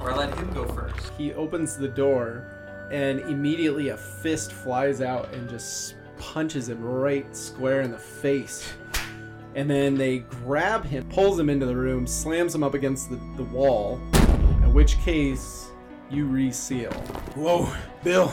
or 0.00 0.10
I 0.10 0.16
let 0.16 0.36
him 0.36 0.52
go 0.52 0.66
first. 0.66 1.12
He 1.16 1.32
opens 1.32 1.76
the 1.76 1.86
door, 1.86 2.44
and 2.90 3.20
immediately 3.20 3.90
a 3.90 3.96
fist 3.96 4.50
flies 4.50 5.00
out 5.00 5.32
and 5.32 5.48
just 5.48 5.94
punches 6.18 6.68
him 6.68 6.82
right 6.82 7.36
square 7.36 7.82
in 7.82 7.92
the 7.92 7.98
face. 7.98 8.68
And 9.54 9.70
then 9.70 9.94
they 9.94 10.18
grab 10.18 10.84
him, 10.84 11.08
pulls 11.08 11.38
him 11.38 11.48
into 11.48 11.66
the 11.66 11.76
room, 11.76 12.04
slams 12.04 12.52
him 12.52 12.64
up 12.64 12.74
against 12.74 13.10
the, 13.10 13.20
the 13.36 13.44
wall, 13.44 14.00
in 14.64 14.74
which 14.74 14.98
case 15.02 15.68
you 16.10 16.26
reseal. 16.26 16.92
Whoa, 17.36 17.72
Bill, 18.02 18.32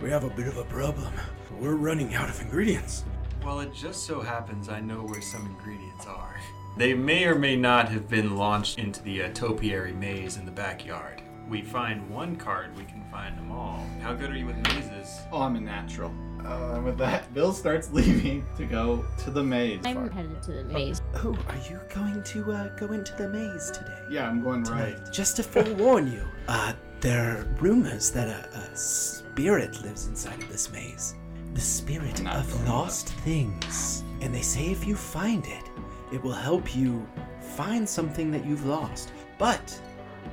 we 0.00 0.10
have 0.10 0.24
a 0.24 0.30
bit 0.30 0.48
of 0.48 0.56
a 0.56 0.64
problem. 0.64 1.12
We're 1.60 1.76
running 1.76 2.16
out 2.16 2.28
of 2.28 2.40
ingredients. 2.40 3.04
Well, 3.44 3.60
it 3.60 3.72
just 3.72 4.04
so 4.04 4.20
happens 4.20 4.68
I 4.68 4.80
know 4.80 5.02
where 5.02 5.22
some 5.22 5.46
ingredients 5.46 6.06
are. 6.06 6.36
They 6.76 6.94
may 6.94 7.24
or 7.24 7.34
may 7.34 7.56
not 7.56 7.88
have 7.88 8.08
been 8.08 8.36
launched 8.36 8.78
into 8.78 9.02
the 9.02 9.24
uh, 9.24 9.32
topiary 9.32 9.92
maze 9.92 10.36
in 10.36 10.44
the 10.44 10.52
backyard. 10.52 11.22
We 11.48 11.62
find 11.62 12.08
one 12.10 12.36
card, 12.36 12.76
we 12.76 12.84
can 12.84 13.02
find 13.10 13.36
them 13.38 13.50
all. 13.50 13.84
How 14.00 14.14
good 14.14 14.30
are 14.30 14.36
you 14.36 14.46
with 14.46 14.56
mazes? 14.58 15.20
Oh, 15.32 15.40
I'm 15.42 15.56
a 15.56 15.60
natural. 15.60 16.12
Uh, 16.44 16.74
and 16.74 16.84
with 16.84 16.98
that, 16.98 17.32
Bill 17.34 17.52
starts 17.52 17.90
leaving 17.92 18.44
to 18.56 18.64
go 18.64 19.04
to 19.24 19.30
the 19.30 19.42
maze. 19.42 19.80
I'm 19.84 20.10
headed 20.10 20.42
to 20.42 20.52
the 20.52 20.64
maze. 20.64 21.00
Oh, 21.16 21.36
are 21.48 21.70
you 21.70 21.80
going 21.92 22.22
to 22.22 22.52
uh, 22.52 22.76
go 22.76 22.92
into 22.92 23.14
the 23.16 23.28
maze 23.28 23.70
today? 23.70 23.98
Yeah, 24.10 24.28
I'm 24.28 24.42
going 24.42 24.62
right. 24.64 24.96
Just 25.12 25.36
to 25.36 25.42
forewarn 25.42 26.12
you, 26.12 26.22
uh, 26.48 26.74
there 27.00 27.38
are 27.38 27.44
rumors 27.60 28.10
that 28.10 28.28
a, 28.28 28.48
a 28.56 28.76
spirit 28.76 29.82
lives 29.82 30.06
inside 30.06 30.40
of 30.42 30.48
this 30.48 30.70
maze. 30.70 31.14
The 31.54 31.60
spirit 31.60 32.22
Not 32.22 32.36
of 32.36 32.52
going 32.52 32.66
lost 32.66 33.08
things. 33.08 34.04
And 34.20 34.34
they 34.34 34.42
say 34.42 34.66
if 34.70 34.86
you 34.86 34.94
find 34.96 35.44
it, 35.46 35.64
it 36.12 36.22
will 36.22 36.32
help 36.32 36.74
you 36.76 37.06
find 37.40 37.88
something 37.88 38.30
that 38.30 38.44
you've 38.46 38.64
lost. 38.66 39.10
But 39.38 39.80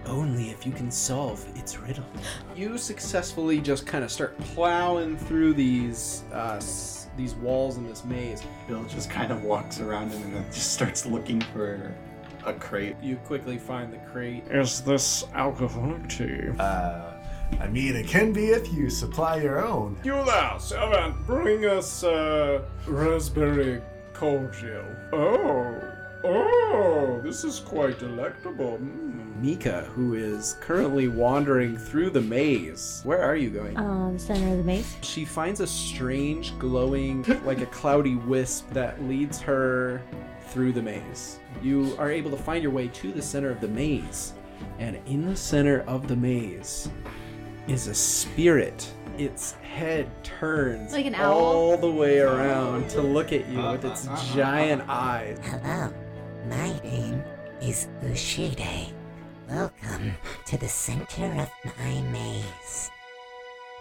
only 0.06 0.50
if 0.50 0.66
you 0.66 0.72
can 0.72 0.92
solve 0.92 1.46
its 1.56 1.78
riddle. 1.80 2.06
You 2.56 2.78
successfully 2.78 3.60
just 3.62 3.86
kind 3.88 4.04
of 4.04 4.12
start 4.12 4.38
plowing 4.40 5.18
through 5.18 5.54
these 5.54 6.24
uh, 6.34 6.56
s- 6.58 7.08
these 7.18 7.34
walls 7.36 7.78
in 7.78 7.88
this 7.88 8.04
maze. 8.04 8.44
Bill 8.68 8.84
just 8.86 9.10
kind 9.10 9.32
of 9.32 9.44
walks 9.44 9.80
around 9.80 10.12
and 10.12 10.34
then 10.36 10.46
just 10.52 10.74
starts 10.74 11.06
looking 11.06 11.40
for 11.42 11.94
a 12.46 12.54
crate. 12.54 12.96
You 13.02 13.16
quickly 13.18 13.58
find 13.58 13.92
the 13.92 13.98
crate. 14.12 14.44
Is 14.50 14.82
this 14.82 15.24
alcoholic 15.34 16.08
tea? 16.10 16.50
Uh, 16.60 17.14
I 17.60 17.68
mean, 17.68 17.96
it 17.96 18.08
can 18.08 18.34
be 18.34 18.48
if 18.48 18.72
you 18.74 18.90
supply 18.90 19.38
your 19.38 19.66
own. 19.66 19.98
You 20.04 20.24
there, 20.26 20.60
servant, 20.60 21.16
bring 21.26 21.66
us 21.66 22.04
uh, 22.04 22.62
raspberry 22.88 23.82
cordial. 24.14 24.86
Oh, 25.14 25.82
oh, 26.24 27.22
this 27.24 27.44
is 27.44 27.60
quite 27.60 28.00
delectable. 28.00 28.78
Mm. 28.78 29.42
Mika, 29.42 29.82
who 29.94 30.14
is 30.14 30.58
currently 30.62 31.08
wandering 31.08 31.78
through 31.78 32.10
the 32.10 32.22
maze. 32.22 33.02
Where 33.04 33.22
are 33.22 33.36
you 33.36 33.50
going? 33.50 33.78
Uh, 33.78 34.12
the 34.12 34.20
center 34.20 34.52
of 34.52 34.58
the 34.58 34.64
maze. 34.64 34.96
She 35.02 35.26
finds 35.26 35.60
a 35.60 35.68
strange, 35.68 36.58
glowing, 36.58 37.24
like 37.44 37.62
a 37.62 37.66
cloudy 37.68 38.16
wisp 38.16 38.70
that 38.72 39.04
leads 39.04 39.40
her 39.42 40.02
through 40.48 40.72
the 40.72 40.82
maze. 40.82 41.40
You 41.62 41.96
are 42.00 42.10
able 42.12 42.32
to 42.32 42.38
find 42.38 42.64
your 42.64 42.72
way 42.72 42.88
to 42.88 43.12
the 43.12 43.22
center 43.22 43.50
of 43.50 43.60
the 43.60 43.68
maze, 43.68 44.34
and 44.80 45.00
in 45.06 45.26
the 45.28 45.36
center 45.36 45.82
of 45.82 46.08
the 46.08 46.16
maze 46.16 46.90
is 47.68 47.88
a 47.88 47.94
spirit. 47.96 48.92
Its 49.18 49.54
head 49.54 50.10
turns 50.24 50.92
Like 50.92 51.06
an 51.06 51.16
owl? 51.16 51.34
all 51.34 51.78
the 51.78 51.90
way 51.90 52.20
around 52.20 52.90
to 52.90 53.02
look 53.02 53.32
at 53.32 53.48
you 53.48 53.62
with 53.62 53.86
its 53.86 54.08
uh-huh. 54.08 54.36
giant 54.36 54.84
eyes. 54.88 55.40
Hello, 55.42 55.94
my 56.50 56.80
name 56.84 57.24
is 57.62 57.88
Ushide. 58.04 58.92
Welcome 59.50 60.14
to 60.48 60.58
the 60.58 60.68
center 60.68 61.26
of 61.26 61.50
my 61.80 62.02
maze. 62.12 62.92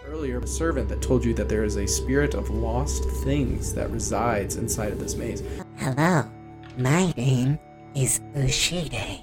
Earlier, 0.05 0.39
a 0.39 0.47
servant 0.47 0.87
that 0.89 1.01
told 1.01 1.25
you 1.25 1.33
that 1.33 1.49
there 1.49 1.63
is 1.63 1.75
a 1.77 1.87
spirit 1.87 2.33
of 2.33 2.49
lost 2.49 3.03
things 3.23 3.73
that 3.73 3.89
resides 3.89 4.55
inside 4.55 4.93
of 4.93 4.99
this 4.99 5.15
maze. 5.15 5.43
Hello, 5.77 6.29
my 6.77 7.11
name 7.17 7.59
is 7.95 8.21
Ushide. 8.35 9.21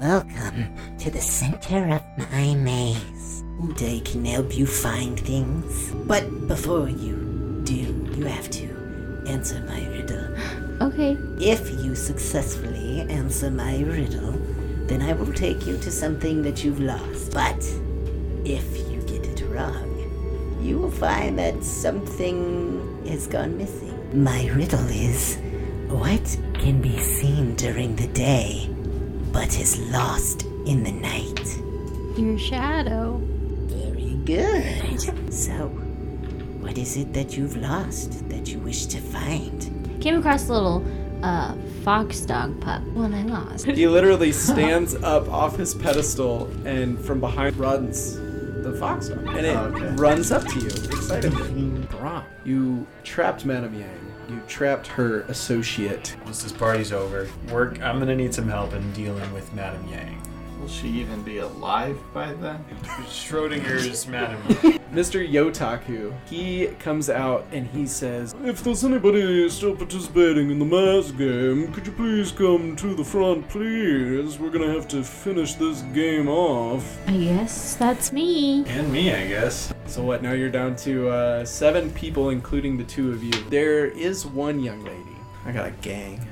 Welcome 0.00 0.74
to 0.98 1.10
the 1.10 1.20
center 1.20 1.88
of 1.94 2.02
my 2.32 2.54
maze. 2.56 3.43
Uday 3.60 4.04
can 4.04 4.24
help 4.24 4.56
you 4.56 4.66
find 4.66 5.18
things. 5.18 5.92
But 6.06 6.48
before 6.48 6.88
you 6.88 7.60
do, 7.64 7.82
you 8.16 8.24
have 8.26 8.50
to 8.50 9.24
answer 9.26 9.60
my 9.68 9.86
riddle. 9.88 10.28
Okay. 10.80 11.16
If 11.38 11.70
you 11.84 11.94
successfully 11.94 13.02
answer 13.02 13.48
my 13.48 13.78
riddle, 13.78 14.32
then 14.88 15.02
I 15.02 15.12
will 15.12 15.32
take 15.32 15.66
you 15.66 15.78
to 15.78 15.90
something 15.90 16.42
that 16.42 16.64
you've 16.64 16.80
lost. 16.80 17.32
But 17.32 17.62
if 18.44 18.76
you 18.90 19.00
get 19.02 19.24
it 19.24 19.40
wrong, 19.48 20.58
you 20.60 20.78
will 20.78 20.90
find 20.90 21.38
that 21.38 21.62
something 21.62 23.06
has 23.06 23.28
gone 23.28 23.56
missing. 23.56 23.94
My 24.24 24.48
riddle 24.48 24.88
is 24.88 25.38
what 25.86 26.36
can 26.54 26.82
be 26.82 26.98
seen 26.98 27.54
during 27.54 27.94
the 27.94 28.08
day 28.08 28.68
but 29.32 29.58
is 29.58 29.78
lost 29.90 30.42
in 30.66 30.82
the 30.82 30.92
night? 30.92 31.58
Your 32.18 32.38
shadow. 32.38 33.23
Very 34.24 34.96
good. 34.96 35.32
So, 35.32 35.68
what 36.60 36.78
is 36.78 36.96
it 36.96 37.12
that 37.12 37.36
you've 37.36 37.56
lost 37.56 38.28
that 38.28 38.48
you 38.48 38.58
wish 38.58 38.86
to 38.86 38.98
find? 39.00 39.98
Came 40.00 40.16
across 40.18 40.48
a 40.48 40.52
little 40.52 40.84
uh, 41.22 41.54
fox 41.82 42.20
dog 42.20 42.60
pup 42.60 42.82
when 42.94 43.14
I 43.14 43.22
lost. 43.22 43.66
He 43.66 43.86
literally 43.86 44.32
stands 44.32 44.94
up 44.94 45.28
off 45.28 45.56
his 45.56 45.74
pedestal 45.74 46.46
and 46.66 46.98
from 46.98 47.20
behind 47.20 47.56
runs 47.56 48.16
the 48.16 48.74
fox 48.80 49.08
dog. 49.08 49.26
And 49.28 49.46
it 49.46 49.56
Okay. 49.56 49.86
runs 49.96 50.32
up 50.32 50.44
to 50.48 50.58
you 50.58 50.68
excitedly. 50.68 51.86
Brahm, 51.90 52.24
you 52.44 52.86
trapped 53.02 53.44
Madame 53.44 53.74
Yang. 53.74 54.00
You 54.30 54.40
trapped 54.48 54.86
her 54.86 55.20
associate. 55.22 56.16
Once 56.24 56.42
this 56.42 56.52
party's 56.52 56.92
over, 56.92 57.28
work. 57.52 57.82
I'm 57.82 57.98
gonna 57.98 58.16
need 58.16 58.32
some 58.34 58.48
help 58.48 58.72
in 58.72 58.90
dealing 58.92 59.30
with 59.34 59.52
Madame 59.54 59.86
Yang. 59.88 60.22
Will 60.60 60.68
she 60.68 60.88
even 60.88 61.22
be 61.22 61.38
alive 61.38 61.98
by 62.12 62.32
then? 62.34 62.64
Schrodinger's 63.08 64.06
Madame 64.06 64.40
Yang. 64.62 64.80
Mr. 64.94 65.28
Yotaku, 65.28 66.14
he 66.26 66.68
comes 66.78 67.10
out 67.10 67.44
and 67.50 67.66
he 67.66 67.84
says, 67.84 68.32
If 68.44 68.62
there's 68.62 68.84
anybody 68.84 69.48
still 69.50 69.74
participating 69.74 70.50
in 70.50 70.60
the 70.60 70.64
mass 70.64 71.10
game, 71.10 71.72
could 71.72 71.84
you 71.86 71.92
please 71.92 72.30
come 72.30 72.76
to 72.76 72.94
the 72.94 73.04
front, 73.04 73.48
please? 73.48 74.38
We're 74.38 74.50
gonna 74.50 74.72
have 74.72 74.86
to 74.88 75.02
finish 75.02 75.54
this 75.54 75.82
game 75.92 76.28
off. 76.28 76.96
I 77.08 77.16
guess 77.16 77.74
that's 77.74 78.12
me. 78.12 78.64
and 78.66 78.92
me, 78.92 79.12
I 79.12 79.26
guess. 79.26 79.74
So 79.86 80.02
what, 80.02 80.22
now 80.22 80.32
you're 80.32 80.48
down 80.50 80.76
to 80.76 81.08
uh, 81.08 81.44
seven 81.44 81.90
people, 81.90 82.30
including 82.30 82.76
the 82.76 82.84
two 82.84 83.10
of 83.10 83.22
you. 83.24 83.32
There 83.50 83.86
is 83.86 84.24
one 84.24 84.60
young 84.60 84.84
lady. 84.84 85.16
I 85.44 85.52
got 85.52 85.66
a 85.66 85.72
gang. 85.72 86.26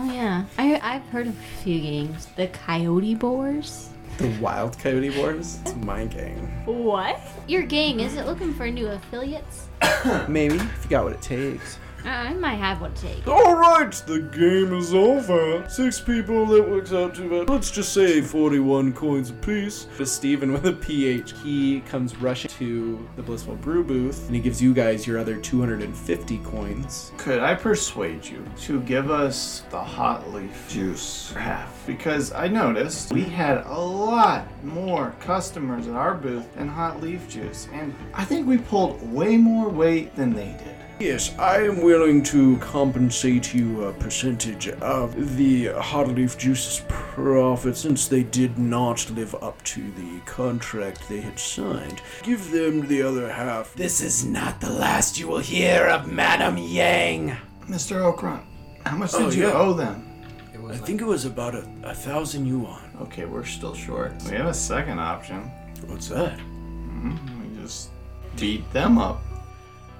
Oh 0.00 0.04
yeah, 0.12 0.44
I 0.58 0.78
I've 0.80 1.02
heard 1.08 1.26
of 1.26 1.36
a 1.36 1.62
few 1.64 1.80
games. 1.80 2.26
The 2.36 2.46
Coyote 2.46 3.16
Boars. 3.16 3.88
The 4.18 4.28
Wild 4.40 4.78
Coyote 4.78 5.10
Boars. 5.10 5.58
It's 5.62 5.74
my 5.74 6.04
gang. 6.04 6.36
What? 6.66 7.20
Your 7.48 7.64
gang 7.64 7.98
is 7.98 8.14
it 8.14 8.24
looking 8.24 8.54
for 8.54 8.70
new 8.70 8.86
affiliates? 8.86 9.66
Maybe, 10.28 10.54
if 10.54 10.84
you 10.84 10.90
got 10.90 11.02
what 11.02 11.14
it 11.14 11.20
takes. 11.20 11.80
I 12.08 12.34
might 12.34 12.56
have 12.56 12.80
one 12.80 12.92
it 12.92 12.96
takes. 12.96 13.28
All 13.28 13.54
right, 13.54 13.92
the 14.06 14.20
game 14.20 14.72
is 14.72 14.94
over. 14.94 15.68
Six 15.68 16.00
people, 16.00 16.46
that 16.46 16.68
works 16.68 16.92
out 16.92 17.14
too 17.14 17.28
bad. 17.28 17.48
Let's 17.48 17.70
just 17.70 17.92
say 17.92 18.20
41 18.20 18.94
coins 18.94 19.30
apiece. 19.30 19.86
Steven 20.04 20.52
with 20.52 20.66
a 20.66 20.72
PH. 20.72 21.34
He 21.42 21.80
comes 21.80 22.16
rushing 22.16 22.50
to 22.52 23.08
the 23.16 23.22
Blissful 23.22 23.56
Brew 23.56 23.84
booth, 23.84 24.26
and 24.26 24.34
he 24.34 24.40
gives 24.40 24.60
you 24.60 24.72
guys 24.72 25.06
your 25.06 25.18
other 25.18 25.36
250 25.36 26.38
coins. 26.38 27.12
Could 27.18 27.40
I 27.40 27.54
persuade 27.54 28.24
you 28.24 28.44
to 28.62 28.80
give 28.80 29.10
us 29.10 29.64
the 29.70 29.82
hot 29.82 30.32
leaf 30.32 30.66
juice 30.68 31.30
for 31.30 31.40
half? 31.40 31.86
Because 31.86 32.32
I 32.32 32.48
noticed 32.48 33.12
we 33.12 33.22
had 33.22 33.64
a 33.66 33.78
lot 33.78 34.46
more 34.64 35.14
customers 35.20 35.86
at 35.86 35.94
our 35.94 36.14
booth 36.14 36.54
than 36.54 36.68
hot 36.68 37.00
leaf 37.02 37.28
juice, 37.28 37.68
and 37.72 37.94
I 38.14 38.24
think 38.24 38.46
we 38.46 38.58
pulled 38.58 39.12
way 39.12 39.36
more 39.36 39.68
weight 39.68 40.16
than 40.16 40.32
they 40.32 40.56
did. 40.64 40.77
Yes, 41.00 41.36
I 41.38 41.58
am 41.62 41.80
willing 41.80 42.24
to 42.24 42.56
compensate 42.58 43.54
you 43.54 43.84
a 43.84 43.92
percentage 43.92 44.68
of 44.68 45.36
the 45.36 45.66
hot 45.66 46.08
leaf 46.08 46.36
juice's 46.36 46.82
profit 46.88 47.76
since 47.76 48.08
they 48.08 48.24
did 48.24 48.58
not 48.58 49.08
live 49.10 49.32
up 49.36 49.62
to 49.62 49.92
the 49.92 50.18
contract 50.26 51.08
they 51.08 51.20
had 51.20 51.38
signed. 51.38 52.02
Give 52.24 52.50
them 52.50 52.88
the 52.88 53.02
other 53.02 53.30
half. 53.30 53.74
This 53.74 54.00
is 54.00 54.24
not 54.24 54.60
the 54.60 54.70
last 54.72 55.20
you 55.20 55.28
will 55.28 55.38
hear 55.38 55.86
of 55.86 56.10
Madame 56.10 56.58
Yang. 56.58 57.36
Mr. 57.68 58.12
Okron, 58.12 58.42
how 58.84 58.96
much 58.96 59.12
did 59.12 59.20
Oh, 59.20 59.30
you 59.30 59.42
yeah. 59.48 59.52
owe 59.52 59.74
them? 59.74 60.04
I 60.68 60.76
think 60.76 61.00
it 61.00 61.06
was 61.06 61.24
about 61.24 61.54
a, 61.54 61.64
a 61.84 61.94
thousand 61.94 62.44
yuan. 62.46 62.90
Okay, 63.02 63.24
we're 63.24 63.44
still 63.44 63.74
short. 63.74 64.12
We 64.24 64.32
have 64.36 64.46
a 64.46 64.54
second 64.54 64.98
option. 64.98 65.42
What's 65.86 66.08
that? 66.08 66.40
hmm 66.40 67.16
We 67.40 67.62
just 67.62 67.90
beat 68.36 68.68
them 68.72 68.98
up. 68.98 69.22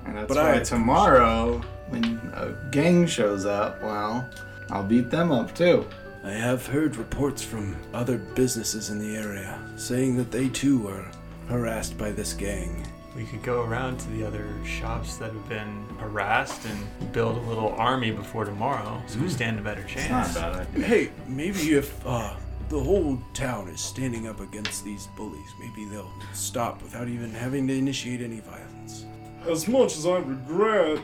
And 0.08 0.16
that's 0.16 0.28
But 0.28 0.36
why 0.38 0.54
I- 0.56 0.58
tomorrow, 0.60 1.60
when 1.88 2.04
a 2.34 2.52
gang 2.70 3.06
shows 3.06 3.44
up, 3.46 3.82
well, 3.82 4.28
I'll 4.70 4.82
beat 4.84 5.10
them 5.10 5.30
up 5.30 5.54
too. 5.54 5.86
I 6.24 6.30
have 6.32 6.66
heard 6.66 6.96
reports 6.96 7.42
from 7.42 7.76
other 7.94 8.18
businesses 8.18 8.90
in 8.90 8.98
the 8.98 9.16
area 9.16 9.58
saying 9.76 10.16
that 10.16 10.30
they 10.30 10.48
too 10.48 10.88
are 10.88 11.06
harassed 11.48 11.96
by 11.96 12.10
this 12.10 12.32
gang. 12.34 12.86
We 13.16 13.24
could 13.24 13.42
go 13.42 13.62
around 13.62 13.98
to 14.00 14.08
the 14.10 14.24
other 14.26 14.46
shops 14.64 15.16
that 15.16 15.32
have 15.32 15.48
been 15.48 15.84
harassed 15.98 16.64
and 16.66 17.12
build 17.12 17.36
a 17.36 17.40
little 17.48 17.70
army 17.76 18.10
before 18.10 18.44
tomorrow, 18.44 19.02
so 19.06 19.18
we 19.20 19.28
stand 19.28 19.58
a 19.58 19.62
better 19.62 19.82
chance. 19.84 20.02
It's 20.02 20.10
not 20.10 20.24
chance. 20.24 20.36
a 20.36 20.40
bad 20.40 20.66
idea. 20.74 20.84
Hey, 20.86 21.10
maybe 21.26 21.74
if 21.74 22.06
uh, 22.06 22.34
the 22.68 22.78
whole 22.78 23.18
town 23.34 23.68
is 23.68 23.80
standing 23.80 24.28
up 24.28 24.40
against 24.40 24.84
these 24.84 25.08
bullies, 25.16 25.48
maybe 25.58 25.84
they'll 25.88 26.12
stop 26.32 26.82
without 26.82 27.08
even 27.08 27.30
having 27.30 27.66
to 27.68 27.74
initiate 27.74 28.20
any 28.20 28.40
violence. 28.40 29.04
As 29.46 29.68
much 29.68 29.96
as 29.96 30.06
I 30.06 30.18
regret 30.18 31.00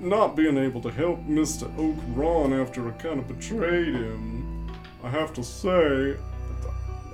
not 0.00 0.36
being 0.36 0.58
able 0.58 0.80
to 0.82 0.90
help 0.90 1.24
Mr. 1.26 1.64
Oak 1.78 1.96
Ron 2.14 2.52
after 2.52 2.86
I 2.88 2.90
kind 2.92 3.18
of 3.18 3.28
betrayed 3.28 3.94
him, 3.94 4.70
I 5.02 5.08
have 5.08 5.32
to 5.34 5.44
say, 5.44 6.16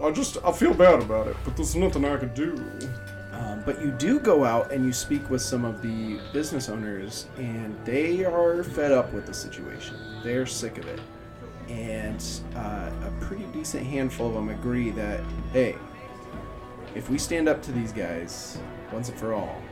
I 0.02 0.10
just 0.10 0.38
I 0.44 0.52
feel 0.52 0.74
bad 0.74 1.02
about 1.02 1.26
it, 1.26 1.36
but 1.44 1.56
there's 1.56 1.76
nothing 1.76 2.04
I 2.04 2.16
could 2.16 2.34
do. 2.34 2.54
Um, 3.32 3.62
but 3.64 3.80
you 3.80 3.90
do 3.92 4.18
go 4.18 4.44
out 4.44 4.72
and 4.72 4.84
you 4.84 4.92
speak 4.92 5.28
with 5.30 5.42
some 5.42 5.64
of 5.64 5.82
the 5.82 6.20
business 6.32 6.68
owners, 6.68 7.26
and 7.36 7.76
they 7.84 8.24
are 8.24 8.64
fed 8.64 8.92
up 8.92 9.12
with 9.12 9.26
the 9.26 9.34
situation. 9.34 9.96
They're 10.22 10.46
sick 10.46 10.78
of 10.78 10.86
it. 10.86 11.00
And 11.68 12.24
uh, 12.56 12.90
a 13.04 13.12
pretty 13.20 13.44
decent 13.52 13.86
handful 13.86 14.28
of 14.28 14.34
them 14.34 14.48
agree 14.48 14.90
that, 14.90 15.20
hey, 15.52 15.76
if 16.94 17.08
we 17.08 17.18
stand 17.18 17.48
up 17.48 17.62
to 17.62 17.72
these 17.72 17.92
guys 17.92 18.58
once 18.92 19.08
and 19.08 19.18
for 19.18 19.32
all, 19.32 19.62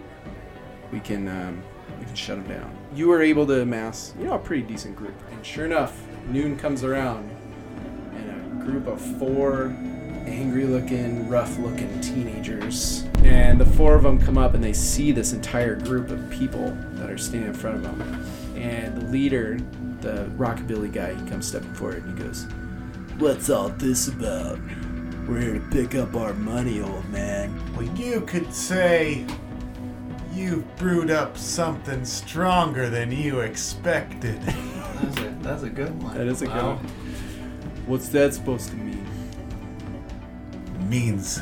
we 0.92 1.00
can 1.00 1.28
um, 1.28 1.62
we 1.98 2.06
can 2.06 2.14
shut 2.14 2.36
them 2.36 2.60
down. 2.60 2.76
You 2.94 3.08
were 3.08 3.22
able 3.22 3.46
to 3.46 3.62
amass, 3.62 4.14
you 4.18 4.24
know, 4.26 4.34
a 4.34 4.38
pretty 4.38 4.62
decent 4.62 4.96
group. 4.96 5.14
And 5.30 5.44
sure 5.44 5.64
enough, 5.64 6.00
noon 6.28 6.56
comes 6.56 6.84
around, 6.84 7.30
and 8.14 8.62
a 8.62 8.64
group 8.64 8.86
of 8.86 9.00
four 9.18 9.76
angry-looking, 10.26 11.26
rough-looking 11.28 12.00
teenagers, 12.02 13.06
and 13.24 13.58
the 13.58 13.64
four 13.64 13.94
of 13.94 14.02
them 14.02 14.20
come 14.20 14.36
up 14.36 14.52
and 14.52 14.62
they 14.62 14.74
see 14.74 15.10
this 15.10 15.32
entire 15.32 15.74
group 15.74 16.10
of 16.10 16.30
people 16.30 16.76
that 16.92 17.08
are 17.08 17.16
standing 17.16 17.48
in 17.48 17.54
front 17.54 17.76
of 17.76 17.82
them. 17.82 18.26
And 18.54 18.94
the 19.00 19.06
leader, 19.06 19.58
the 20.00 20.30
rockabilly 20.36 20.92
guy, 20.92 21.14
he 21.14 21.30
comes 21.30 21.46
stepping 21.46 21.72
forward 21.74 22.04
and 22.04 22.18
he 22.18 22.24
goes, 22.24 22.46
"What's 23.18 23.48
all 23.48 23.70
this 23.70 24.08
about? 24.08 24.58
We're 25.26 25.40
here 25.40 25.54
to 25.54 25.66
pick 25.70 25.94
up 25.94 26.14
our 26.14 26.34
money, 26.34 26.82
old 26.82 27.08
man." 27.10 27.58
Well, 27.74 27.86
you 27.96 28.20
could 28.22 28.52
say 28.52 29.26
you've 30.38 30.76
brewed 30.76 31.10
up 31.10 31.36
something 31.36 32.04
stronger 32.04 32.88
than 32.88 33.10
you 33.10 33.40
expected. 33.40 34.40
That's 35.02 35.18
a, 35.20 35.36
that's 35.42 35.62
a 35.62 35.70
good 35.70 36.02
one. 36.02 36.16
That 36.18 36.26
is 36.26 36.42
a 36.42 36.46
good 36.46 36.54
Wow. 36.56 36.74
one. 36.74 36.84
What's 37.86 38.08
that 38.08 38.34
supposed 38.34 38.70
to 38.70 38.76
mean? 38.76 39.06
Means 40.88 41.40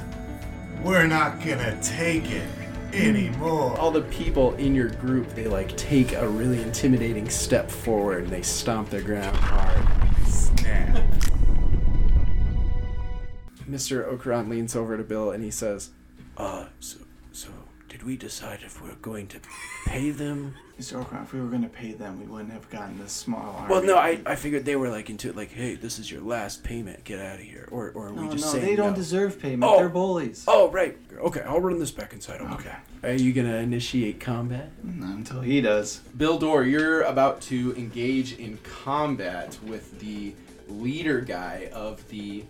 we're 0.85 1.07
not 1.07 1.39
gonna 1.41 1.79
take 1.83 2.31
it 2.31 2.47
anymore. 2.93 3.75
All 3.79 3.91
the 3.91 4.03
people 4.03 4.55
in 4.57 4.75
your 4.75 4.91
group, 4.91 5.35
they 5.35 5.47
like 5.49 5.75
take 5.79 6.13
a 6.13 6.29
really 6.29 6.61
intimidating 6.63 7.31
step 7.31 7.71
forward 7.71 8.25
and 8.25 8.33
they 8.33 8.43
stomp 8.43 8.91
their 8.91 9.01
ground 9.01 9.35
hard. 9.37 10.27
Snap. 10.27 11.03
Mr. 13.69 14.07
Okran 14.15 14.49
leans 14.49 14.77
over 14.77 14.97
to 14.99 15.03
Bill 15.03 15.31
and 15.31 15.43
he 15.43 15.51
says, 15.51 15.91
"Uh, 16.37 16.67
so, 16.81 16.99
so 17.33 17.49
did 17.97 18.05
we 18.05 18.15
decide 18.15 18.59
if 18.63 18.83
we're 18.83 18.95
going 18.97 19.27
to 19.27 19.39
pay 19.87 20.11
them?" 20.11 20.55
Mr. 20.79 21.03
Okron, 21.03 21.23
if 21.23 21.33
we 21.33 21.41
were 21.41 21.47
gonna 21.49 21.67
pay 21.67 21.93
them, 21.93 22.21
we 22.21 22.27
wouldn't 22.27 22.53
have 22.53 22.69
gotten 22.69 22.99
this 22.99 23.11
small 23.13 23.57
army. 23.57 23.73
Well, 23.73 23.83
no, 23.83 23.97
I, 23.97 24.21
I 24.27 24.37
figured 24.37 24.67
they 24.67 24.77
were 24.77 24.91
like 24.91 25.09
into 25.09 25.31
it, 25.31 25.35
like, 25.37 25.51
"Hey, 25.51 25.77
this 25.77 25.99
is 25.99 26.11
your 26.11 26.21
last 26.21 26.63
payment. 26.63 27.05
Get 27.05 27.19
out 27.21 27.37
of 27.37 27.41
here." 27.41 27.67
Or, 27.73 27.93
or 27.93 28.09
are 28.09 28.13
No, 28.13 28.23
we 28.25 28.29
just 28.29 28.45
no, 28.45 28.51
saying 28.53 28.67
they 28.67 28.77
don't 28.77 28.91
no? 28.91 28.97
deserve 28.97 29.41
payment. 29.41 29.65
Oh. 29.65 29.79
They're 29.79 29.89
bullies. 29.89 30.45
Oh, 30.47 30.71
right. 30.71 30.99
Okay, 31.17 31.41
I'll 31.41 31.61
run 31.63 31.79
this 31.79 31.91
back 31.91 32.13
inside. 32.13 32.43
Okay. 32.43 32.53
Okay. 32.55 32.75
Are 33.05 33.15
you 33.15 33.33
gonna 33.33 33.57
initiate 33.57 34.21
combat? 34.21 34.71
Not 34.85 35.17
until 35.17 35.41
he 35.41 35.63
does. 35.63 36.01
Bill 36.19 36.39
Dorr, 36.39 36.65
you're 36.65 37.01
about 37.03 37.41
to 37.43 37.75
engage 37.79 38.35
in 38.35 38.59
combat 38.59 39.59
with 39.65 39.99
the 40.01 40.35
leader 40.69 41.23
guy 41.23 41.71
of 41.73 42.07
the 42.11 42.45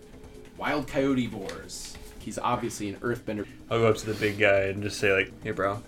Wild 0.57 0.89
Coyote 0.89 1.27
Boars. 1.27 1.95
He's 2.27 2.37
obviously 2.37 2.89
an 2.89 2.95
earthbender. 2.97 3.47
I'll 3.71 3.79
go 3.79 3.87
up 3.87 3.95
to 3.99 4.05
the 4.05 4.13
big 4.13 4.37
guy 4.37 4.63
and 4.63 4.83
just 4.83 4.99
say 4.99 5.13
like, 5.13 5.31
"Hey, 5.43 5.51
bro, 5.51 5.81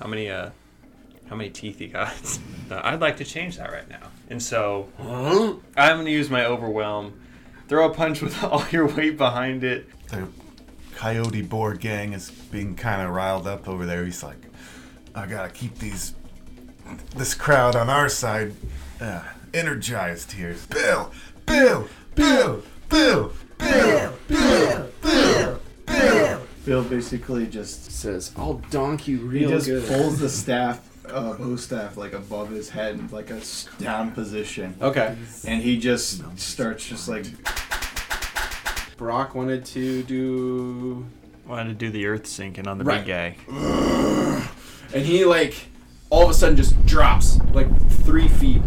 how 0.00 0.08
many 0.08 0.28
uh, 0.28 0.50
how 1.30 1.36
many 1.36 1.50
teeth 1.50 1.80
you 1.80 1.86
got? 1.86 2.40
I'd 2.72 3.00
like 3.00 3.18
to 3.18 3.24
change 3.24 3.58
that 3.58 3.70
right 3.70 3.88
now." 3.88 4.08
And 4.28 4.42
so 4.42 4.88
I'm 4.98 5.98
gonna 5.98 6.10
use 6.10 6.30
my 6.30 6.46
overwhelm, 6.46 7.20
throw 7.68 7.88
a 7.88 7.94
punch 7.94 8.22
with 8.22 8.42
all 8.42 8.64
your 8.72 8.88
weight 8.88 9.16
behind 9.16 9.62
it. 9.62 9.88
The 10.08 10.26
Coyote 10.96 11.42
Boar 11.42 11.74
gang 11.74 12.12
is 12.12 12.28
being 12.28 12.74
kind 12.74 13.00
of 13.00 13.10
riled 13.10 13.46
up 13.46 13.68
over 13.68 13.86
there. 13.86 14.04
He's 14.04 14.24
like, 14.24 14.48
I 15.14 15.26
gotta 15.28 15.48
keep 15.48 15.78
these, 15.78 16.12
this 17.14 17.34
crowd 17.34 17.76
on 17.76 17.88
our 17.88 18.08
side, 18.08 18.52
uh, 19.00 19.22
energized 19.54 20.32
here. 20.32 20.56
Bill, 20.70 21.12
Bill, 21.46 21.88
Bill, 22.16 22.64
Bill, 22.88 23.32
Bill, 23.58 24.12
Bill, 24.26 24.28
Bill, 24.28 24.90
Bill. 25.00 25.38
Bill 25.38 25.57
basically 26.68 27.46
just 27.46 27.90
Says, 27.90 28.32
I'll 28.36 28.54
donk 28.70 29.08
you 29.08 29.28
he 29.30 29.46
just 29.46 29.66
good. 29.66 29.86
pulls 29.88 30.18
the 30.20 30.28
staff, 30.44 30.80
uh, 31.10 31.32
bow 31.34 31.56
staff, 31.56 31.96
like 31.96 32.12
above 32.12 32.50
his 32.50 32.70
head, 32.70 32.94
in 32.96 33.08
like 33.08 33.30
a 33.30 33.40
down 33.78 34.12
position, 34.12 34.76
Okay. 34.80 35.16
and 35.46 35.62
he 35.62 35.78
just 35.78 36.22
starts 36.38 36.86
just 36.86 37.08
like 37.08 37.24
Brock 38.96 39.34
wanted 39.34 39.64
to 39.66 40.02
do. 40.04 41.06
Wanted 41.46 41.68
to 41.68 41.74
do 41.74 41.90
the 41.90 42.06
earth 42.06 42.26
sinking 42.26 42.66
on 42.68 42.78
the 42.78 42.84
Right. 42.84 43.04
big 43.04 43.36
guy. 43.48 44.44
And 44.94 45.04
he, 45.04 45.26
like, 45.26 45.54
all 46.08 46.24
of 46.24 46.30
a 46.30 46.34
sudden 46.34 46.56
just 46.56 46.74
drops, 46.86 47.38
like, 47.52 47.68
three 48.04 48.26
feet. 48.26 48.62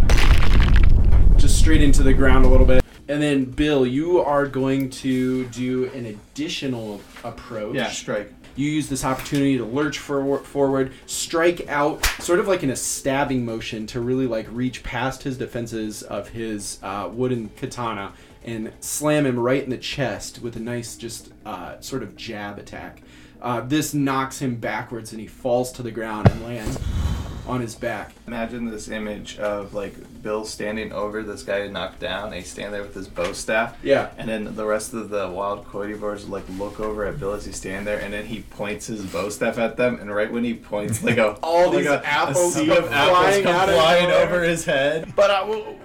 Just 1.38 1.58
straight 1.58 1.82
into 1.82 2.04
the 2.04 2.14
ground 2.14 2.46
a 2.46 2.48
little 2.48 2.66
bit. 2.66 2.81
And 3.12 3.22
then, 3.22 3.44
Bill, 3.44 3.86
you 3.86 4.22
are 4.22 4.48
going 4.48 4.90
to 4.90 5.46
do 5.48 5.92
an 5.94 6.06
additional 6.06 7.02
approach. 7.26 7.76
yeah 7.76 7.90
strike. 7.90 8.34
You 8.56 8.70
use 8.70 8.88
this 8.88 9.04
opportunity 9.04 9.58
to 9.58 9.66
lurch 9.66 10.00
forward, 10.00 10.46
forward, 10.46 10.94
strike 11.08 11.68
out, 11.68 12.06
sort 12.20 12.40
of 12.40 12.48
like 12.48 12.64
in 12.64 12.70
a 12.70 12.76
stabbing 12.76 13.44
motion 13.44 13.86
to 13.88 14.00
really 14.00 14.28
like 14.28 14.48
reach 14.50 14.82
past 14.84 15.24
his 15.24 15.38
defenses 15.38 16.04
of 16.04 16.30
his 16.30 16.80
uh, 16.84 17.10
wooden 17.12 17.50
katana 17.58 18.14
and 18.46 18.72
slam 18.80 19.26
him 19.26 19.38
right 19.38 19.64
in 19.64 19.72
the 19.72 19.78
chest 19.78 20.42
with 20.42 20.56
a 20.56 20.62
nice, 20.62 20.96
just 20.96 21.34
uh, 21.46 21.82
sort 21.82 22.04
of 22.04 22.16
jab 22.16 22.60
attack. 22.60 23.02
Uh, 23.42 23.60
this 23.60 23.94
knocks 23.94 24.40
him 24.40 24.56
backwards 24.56 25.12
and 25.12 25.20
he 25.20 25.28
falls 25.28 25.74
to 25.74 25.84
the 25.84 25.92
ground 25.92 26.30
and 26.30 26.44
lands 26.46 26.80
on 27.48 27.62
his 27.62 27.76
back. 27.76 28.14
Imagine 28.28 28.70
this 28.70 28.90
image 28.90 29.38
of 29.40 29.74
like 29.74 29.94
Bill 30.22 30.46
standing 30.46 30.92
over 30.92 31.24
this 31.24 31.44
guy 31.44 31.66
who 31.66 31.72
knocked 31.72 32.00
down, 32.00 32.26
and 32.28 32.36
he's 32.36 32.50
standing 32.50 32.72
there 32.72 32.84
with 32.84 32.94
his 32.94 33.08
bow 33.08 33.34
staff. 33.34 33.78
Yeah. 33.84 34.12
And 34.18 34.30
then 34.30 34.56
the 34.56 34.66
rest 34.66 34.94
of 34.94 35.10
the 35.10 35.30
wild 35.30 35.66
coyote 35.68 36.28
like 36.28 36.44
look 36.58 36.80
over 36.80 37.06
at 37.06 37.20
Bill 37.20 37.34
as 37.34 37.46
he's 37.46 37.56
standing 37.56 37.86
there, 37.86 38.00
and 38.00 38.14
then 38.14 38.26
he 38.26 38.42
points 38.42 38.88
his 38.88 39.06
bow 39.06 39.30
staff 39.30 39.58
at 39.58 39.78
them, 39.78 40.00
and 40.00 40.14
right 40.14 40.32
when 40.32 40.44
he 40.44 40.54
points, 40.54 41.04
like 41.04 41.18
a 41.18 41.32
All 41.44 41.70
like 41.70 41.80
these 41.80 41.88
a, 41.88 42.06
apples 42.06 42.56
a 42.56 42.60
sea 42.60 42.72
of 42.72 42.92
apples 42.92 43.18
flying 43.18 43.44
come 43.44 43.70
flying 43.70 44.12
over 44.12 44.44
his 44.44 44.66
head. 44.66 45.14
But 45.16 45.32
uh, 45.32 45.46
we'll, 45.48 45.78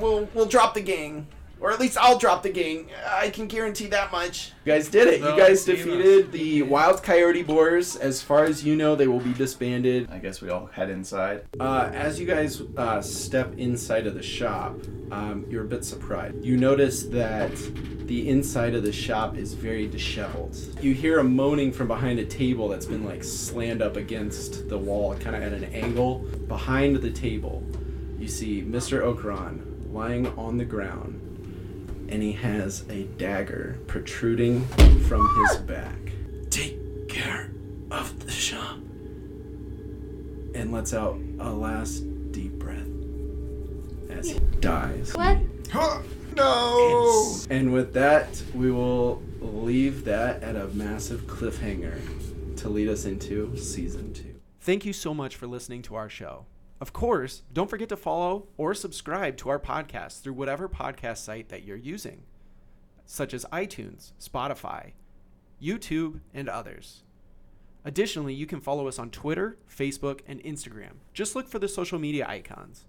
we'll 0.00 0.28
we'll 0.34 0.46
drop 0.46 0.74
the 0.74 0.80
gang, 0.80 1.26
or 1.62 1.70
at 1.70 1.78
least 1.78 1.96
I'll 1.96 2.18
drop 2.18 2.42
the 2.42 2.50
gang. 2.50 2.88
I 3.08 3.30
can 3.30 3.46
guarantee 3.46 3.86
that 3.86 4.10
much. 4.10 4.52
You 4.64 4.72
guys 4.72 4.88
did 4.88 5.06
it. 5.06 5.20
No, 5.20 5.30
you 5.30 5.40
guys 5.40 5.64
team 5.64 5.76
defeated 5.76 6.32
the 6.32 6.62
wild 6.62 7.02
coyote 7.02 7.42
boars. 7.42 7.94
As 7.96 8.20
far 8.20 8.44
as 8.44 8.64
you 8.64 8.74
know, 8.74 8.96
they 8.96 9.06
will 9.06 9.20
be 9.20 9.32
disbanded. 9.32 10.08
I 10.10 10.18
guess 10.18 10.40
we 10.40 10.50
all 10.50 10.66
head 10.66 10.90
inside. 10.90 11.44
Uh, 11.60 11.88
as 11.94 12.18
you 12.18 12.26
guys 12.26 12.60
uh, 12.76 13.00
step 13.00 13.56
inside 13.58 14.08
of 14.08 14.14
the 14.14 14.22
shop, 14.22 14.74
um, 15.12 15.46
you're 15.48 15.64
a 15.64 15.68
bit 15.68 15.84
surprised. 15.84 16.44
You 16.44 16.56
notice 16.56 17.04
that 17.04 17.54
the 18.06 18.28
inside 18.28 18.74
of 18.74 18.82
the 18.82 18.92
shop 18.92 19.36
is 19.36 19.54
very 19.54 19.86
disheveled. 19.86 20.56
You 20.80 20.94
hear 20.94 21.20
a 21.20 21.24
moaning 21.24 21.70
from 21.72 21.86
behind 21.86 22.18
a 22.18 22.24
table 22.24 22.68
that's 22.68 22.86
been 22.86 23.04
like 23.04 23.22
slammed 23.22 23.82
up 23.82 23.96
against 23.96 24.68
the 24.68 24.78
wall, 24.78 25.14
kind 25.14 25.36
of 25.36 25.42
at 25.42 25.52
an 25.52 25.64
angle. 25.72 26.18
Behind 26.48 26.96
the 26.96 27.10
table, 27.10 27.62
you 28.18 28.26
see 28.26 28.62
Mr. 28.62 29.02
Okran 29.02 29.92
lying 29.92 30.26
on 30.38 30.56
the 30.56 30.64
ground, 30.64 31.31
and 32.12 32.22
he 32.22 32.32
has 32.32 32.84
a 32.90 33.04
dagger 33.16 33.78
protruding 33.86 34.66
from 35.08 35.26
his 35.48 35.56
back. 35.62 35.96
Take 36.50 37.08
care 37.08 37.50
of 37.90 38.26
the 38.26 38.30
shop 38.30 38.76
and 40.54 40.70
lets 40.70 40.92
out 40.92 41.18
a 41.40 41.50
last 41.50 42.00
deep 42.30 42.52
breath 42.58 42.86
as 44.10 44.28
he 44.28 44.38
dies. 44.60 45.14
What? 45.14 45.38
no! 46.36 47.34
And 47.48 47.72
with 47.72 47.94
that, 47.94 48.42
we 48.54 48.70
will 48.70 49.22
leave 49.40 50.04
that 50.04 50.42
at 50.42 50.54
a 50.54 50.66
massive 50.68 51.22
cliffhanger 51.22 51.98
to 52.58 52.68
lead 52.68 52.88
us 52.88 53.06
into 53.06 53.56
season 53.56 54.12
two. 54.12 54.34
Thank 54.60 54.84
you 54.84 54.92
so 54.92 55.14
much 55.14 55.34
for 55.34 55.46
listening 55.46 55.80
to 55.82 55.94
our 55.94 56.10
show. 56.10 56.44
Of 56.82 56.92
course, 56.92 57.42
don't 57.52 57.70
forget 57.70 57.88
to 57.90 57.96
follow 57.96 58.48
or 58.56 58.74
subscribe 58.74 59.36
to 59.36 59.48
our 59.50 59.60
podcast 59.60 60.20
through 60.20 60.32
whatever 60.32 60.68
podcast 60.68 61.18
site 61.18 61.48
that 61.48 61.62
you're 61.62 61.76
using, 61.76 62.24
such 63.06 63.32
as 63.32 63.46
iTunes, 63.52 64.10
Spotify, 64.20 64.90
YouTube, 65.62 66.22
and 66.34 66.48
others. 66.48 67.04
Additionally, 67.84 68.34
you 68.34 68.46
can 68.46 68.60
follow 68.60 68.88
us 68.88 68.98
on 68.98 69.10
Twitter, 69.10 69.58
Facebook, 69.70 70.22
and 70.26 70.42
Instagram. 70.42 70.94
Just 71.14 71.36
look 71.36 71.46
for 71.46 71.60
the 71.60 71.68
social 71.68 72.00
media 72.00 72.26
icons. 72.28 72.84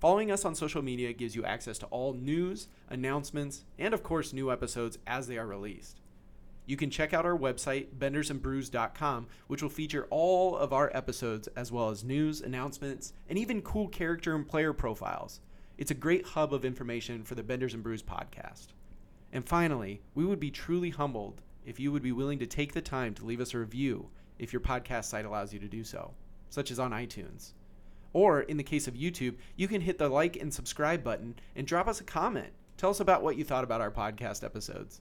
Following 0.00 0.32
us 0.32 0.44
on 0.44 0.56
social 0.56 0.82
media 0.82 1.12
gives 1.12 1.36
you 1.36 1.44
access 1.44 1.78
to 1.78 1.86
all 1.86 2.14
news, 2.14 2.66
announcements, 2.90 3.62
and 3.78 3.94
of 3.94 4.02
course, 4.02 4.32
new 4.32 4.50
episodes 4.50 4.98
as 5.06 5.28
they 5.28 5.38
are 5.38 5.46
released. 5.46 6.00
You 6.68 6.76
can 6.76 6.90
check 6.90 7.14
out 7.14 7.24
our 7.24 7.36
website, 7.36 7.86
bendersandbrews.com, 7.98 9.28
which 9.46 9.62
will 9.62 9.70
feature 9.70 10.06
all 10.10 10.54
of 10.54 10.74
our 10.74 10.94
episodes 10.94 11.48
as 11.56 11.72
well 11.72 11.88
as 11.88 12.04
news, 12.04 12.42
announcements, 12.42 13.14
and 13.26 13.38
even 13.38 13.62
cool 13.62 13.88
character 13.88 14.34
and 14.34 14.46
player 14.46 14.74
profiles. 14.74 15.40
It's 15.78 15.92
a 15.92 15.94
great 15.94 16.26
hub 16.26 16.52
of 16.52 16.66
information 16.66 17.24
for 17.24 17.36
the 17.36 17.42
Benders 17.42 17.72
and 17.72 17.82
Brews 17.82 18.02
podcast. 18.02 18.66
And 19.32 19.48
finally, 19.48 20.02
we 20.14 20.26
would 20.26 20.38
be 20.38 20.50
truly 20.50 20.90
humbled 20.90 21.40
if 21.64 21.80
you 21.80 21.90
would 21.90 22.02
be 22.02 22.12
willing 22.12 22.38
to 22.40 22.46
take 22.46 22.74
the 22.74 22.82
time 22.82 23.14
to 23.14 23.24
leave 23.24 23.40
us 23.40 23.54
a 23.54 23.58
review 23.58 24.10
if 24.38 24.52
your 24.52 24.60
podcast 24.60 25.06
site 25.06 25.24
allows 25.24 25.54
you 25.54 25.58
to 25.60 25.68
do 25.68 25.82
so, 25.82 26.12
such 26.50 26.70
as 26.70 26.78
on 26.78 26.90
iTunes. 26.90 27.52
Or 28.12 28.42
in 28.42 28.58
the 28.58 28.62
case 28.62 28.86
of 28.86 28.92
YouTube, 28.92 29.36
you 29.56 29.68
can 29.68 29.80
hit 29.80 29.96
the 29.96 30.10
like 30.10 30.36
and 30.36 30.52
subscribe 30.52 31.02
button 31.02 31.36
and 31.56 31.66
drop 31.66 31.88
us 31.88 32.02
a 32.02 32.04
comment. 32.04 32.52
Tell 32.76 32.90
us 32.90 33.00
about 33.00 33.22
what 33.22 33.38
you 33.38 33.44
thought 33.44 33.64
about 33.64 33.80
our 33.80 33.90
podcast 33.90 34.44
episodes. 34.44 35.00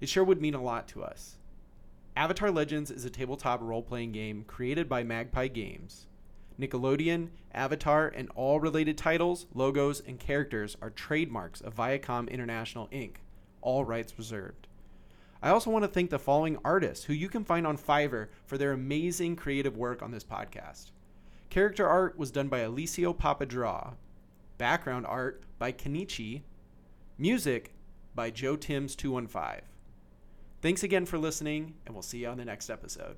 It 0.00 0.08
sure 0.08 0.24
would 0.24 0.40
mean 0.40 0.54
a 0.54 0.62
lot 0.62 0.88
to 0.88 1.02
us. 1.02 1.36
Avatar 2.16 2.50
Legends 2.50 2.90
is 2.90 3.04
a 3.04 3.10
tabletop 3.10 3.60
role 3.62 3.82
playing 3.82 4.12
game 4.12 4.44
created 4.46 4.88
by 4.88 5.02
Magpie 5.02 5.48
Games. 5.48 6.06
Nickelodeon, 6.60 7.28
Avatar, 7.54 8.08
and 8.08 8.28
all 8.34 8.58
related 8.58 8.98
titles, 8.98 9.46
logos, 9.54 10.00
and 10.00 10.18
characters 10.18 10.76
are 10.82 10.90
trademarks 10.90 11.60
of 11.60 11.76
Viacom 11.76 12.28
International 12.28 12.88
Inc., 12.88 13.16
all 13.60 13.84
rights 13.84 14.14
reserved. 14.18 14.66
I 15.40 15.50
also 15.50 15.70
want 15.70 15.84
to 15.84 15.88
thank 15.88 16.10
the 16.10 16.18
following 16.18 16.58
artists 16.64 17.04
who 17.04 17.12
you 17.12 17.28
can 17.28 17.44
find 17.44 17.64
on 17.64 17.78
Fiverr 17.78 18.26
for 18.44 18.58
their 18.58 18.72
amazing 18.72 19.36
creative 19.36 19.76
work 19.76 20.02
on 20.02 20.10
this 20.10 20.24
podcast. 20.24 20.90
Character 21.50 21.86
art 21.86 22.18
was 22.18 22.32
done 22.32 22.48
by 22.48 22.58
Alessio 22.58 23.12
Papadraw. 23.12 23.94
Background 24.58 25.06
art 25.06 25.44
by 25.60 25.70
Kennicchi. 25.70 26.42
Music 27.16 27.72
by 28.16 28.30
Joe 28.30 28.56
Timms 28.56 28.96
215. 28.96 29.67
Thanks 30.60 30.82
again 30.82 31.06
for 31.06 31.18
listening, 31.18 31.74
and 31.86 31.94
we'll 31.94 32.02
see 32.02 32.18
you 32.18 32.28
on 32.28 32.36
the 32.36 32.44
next 32.44 32.68
episode. 32.68 33.16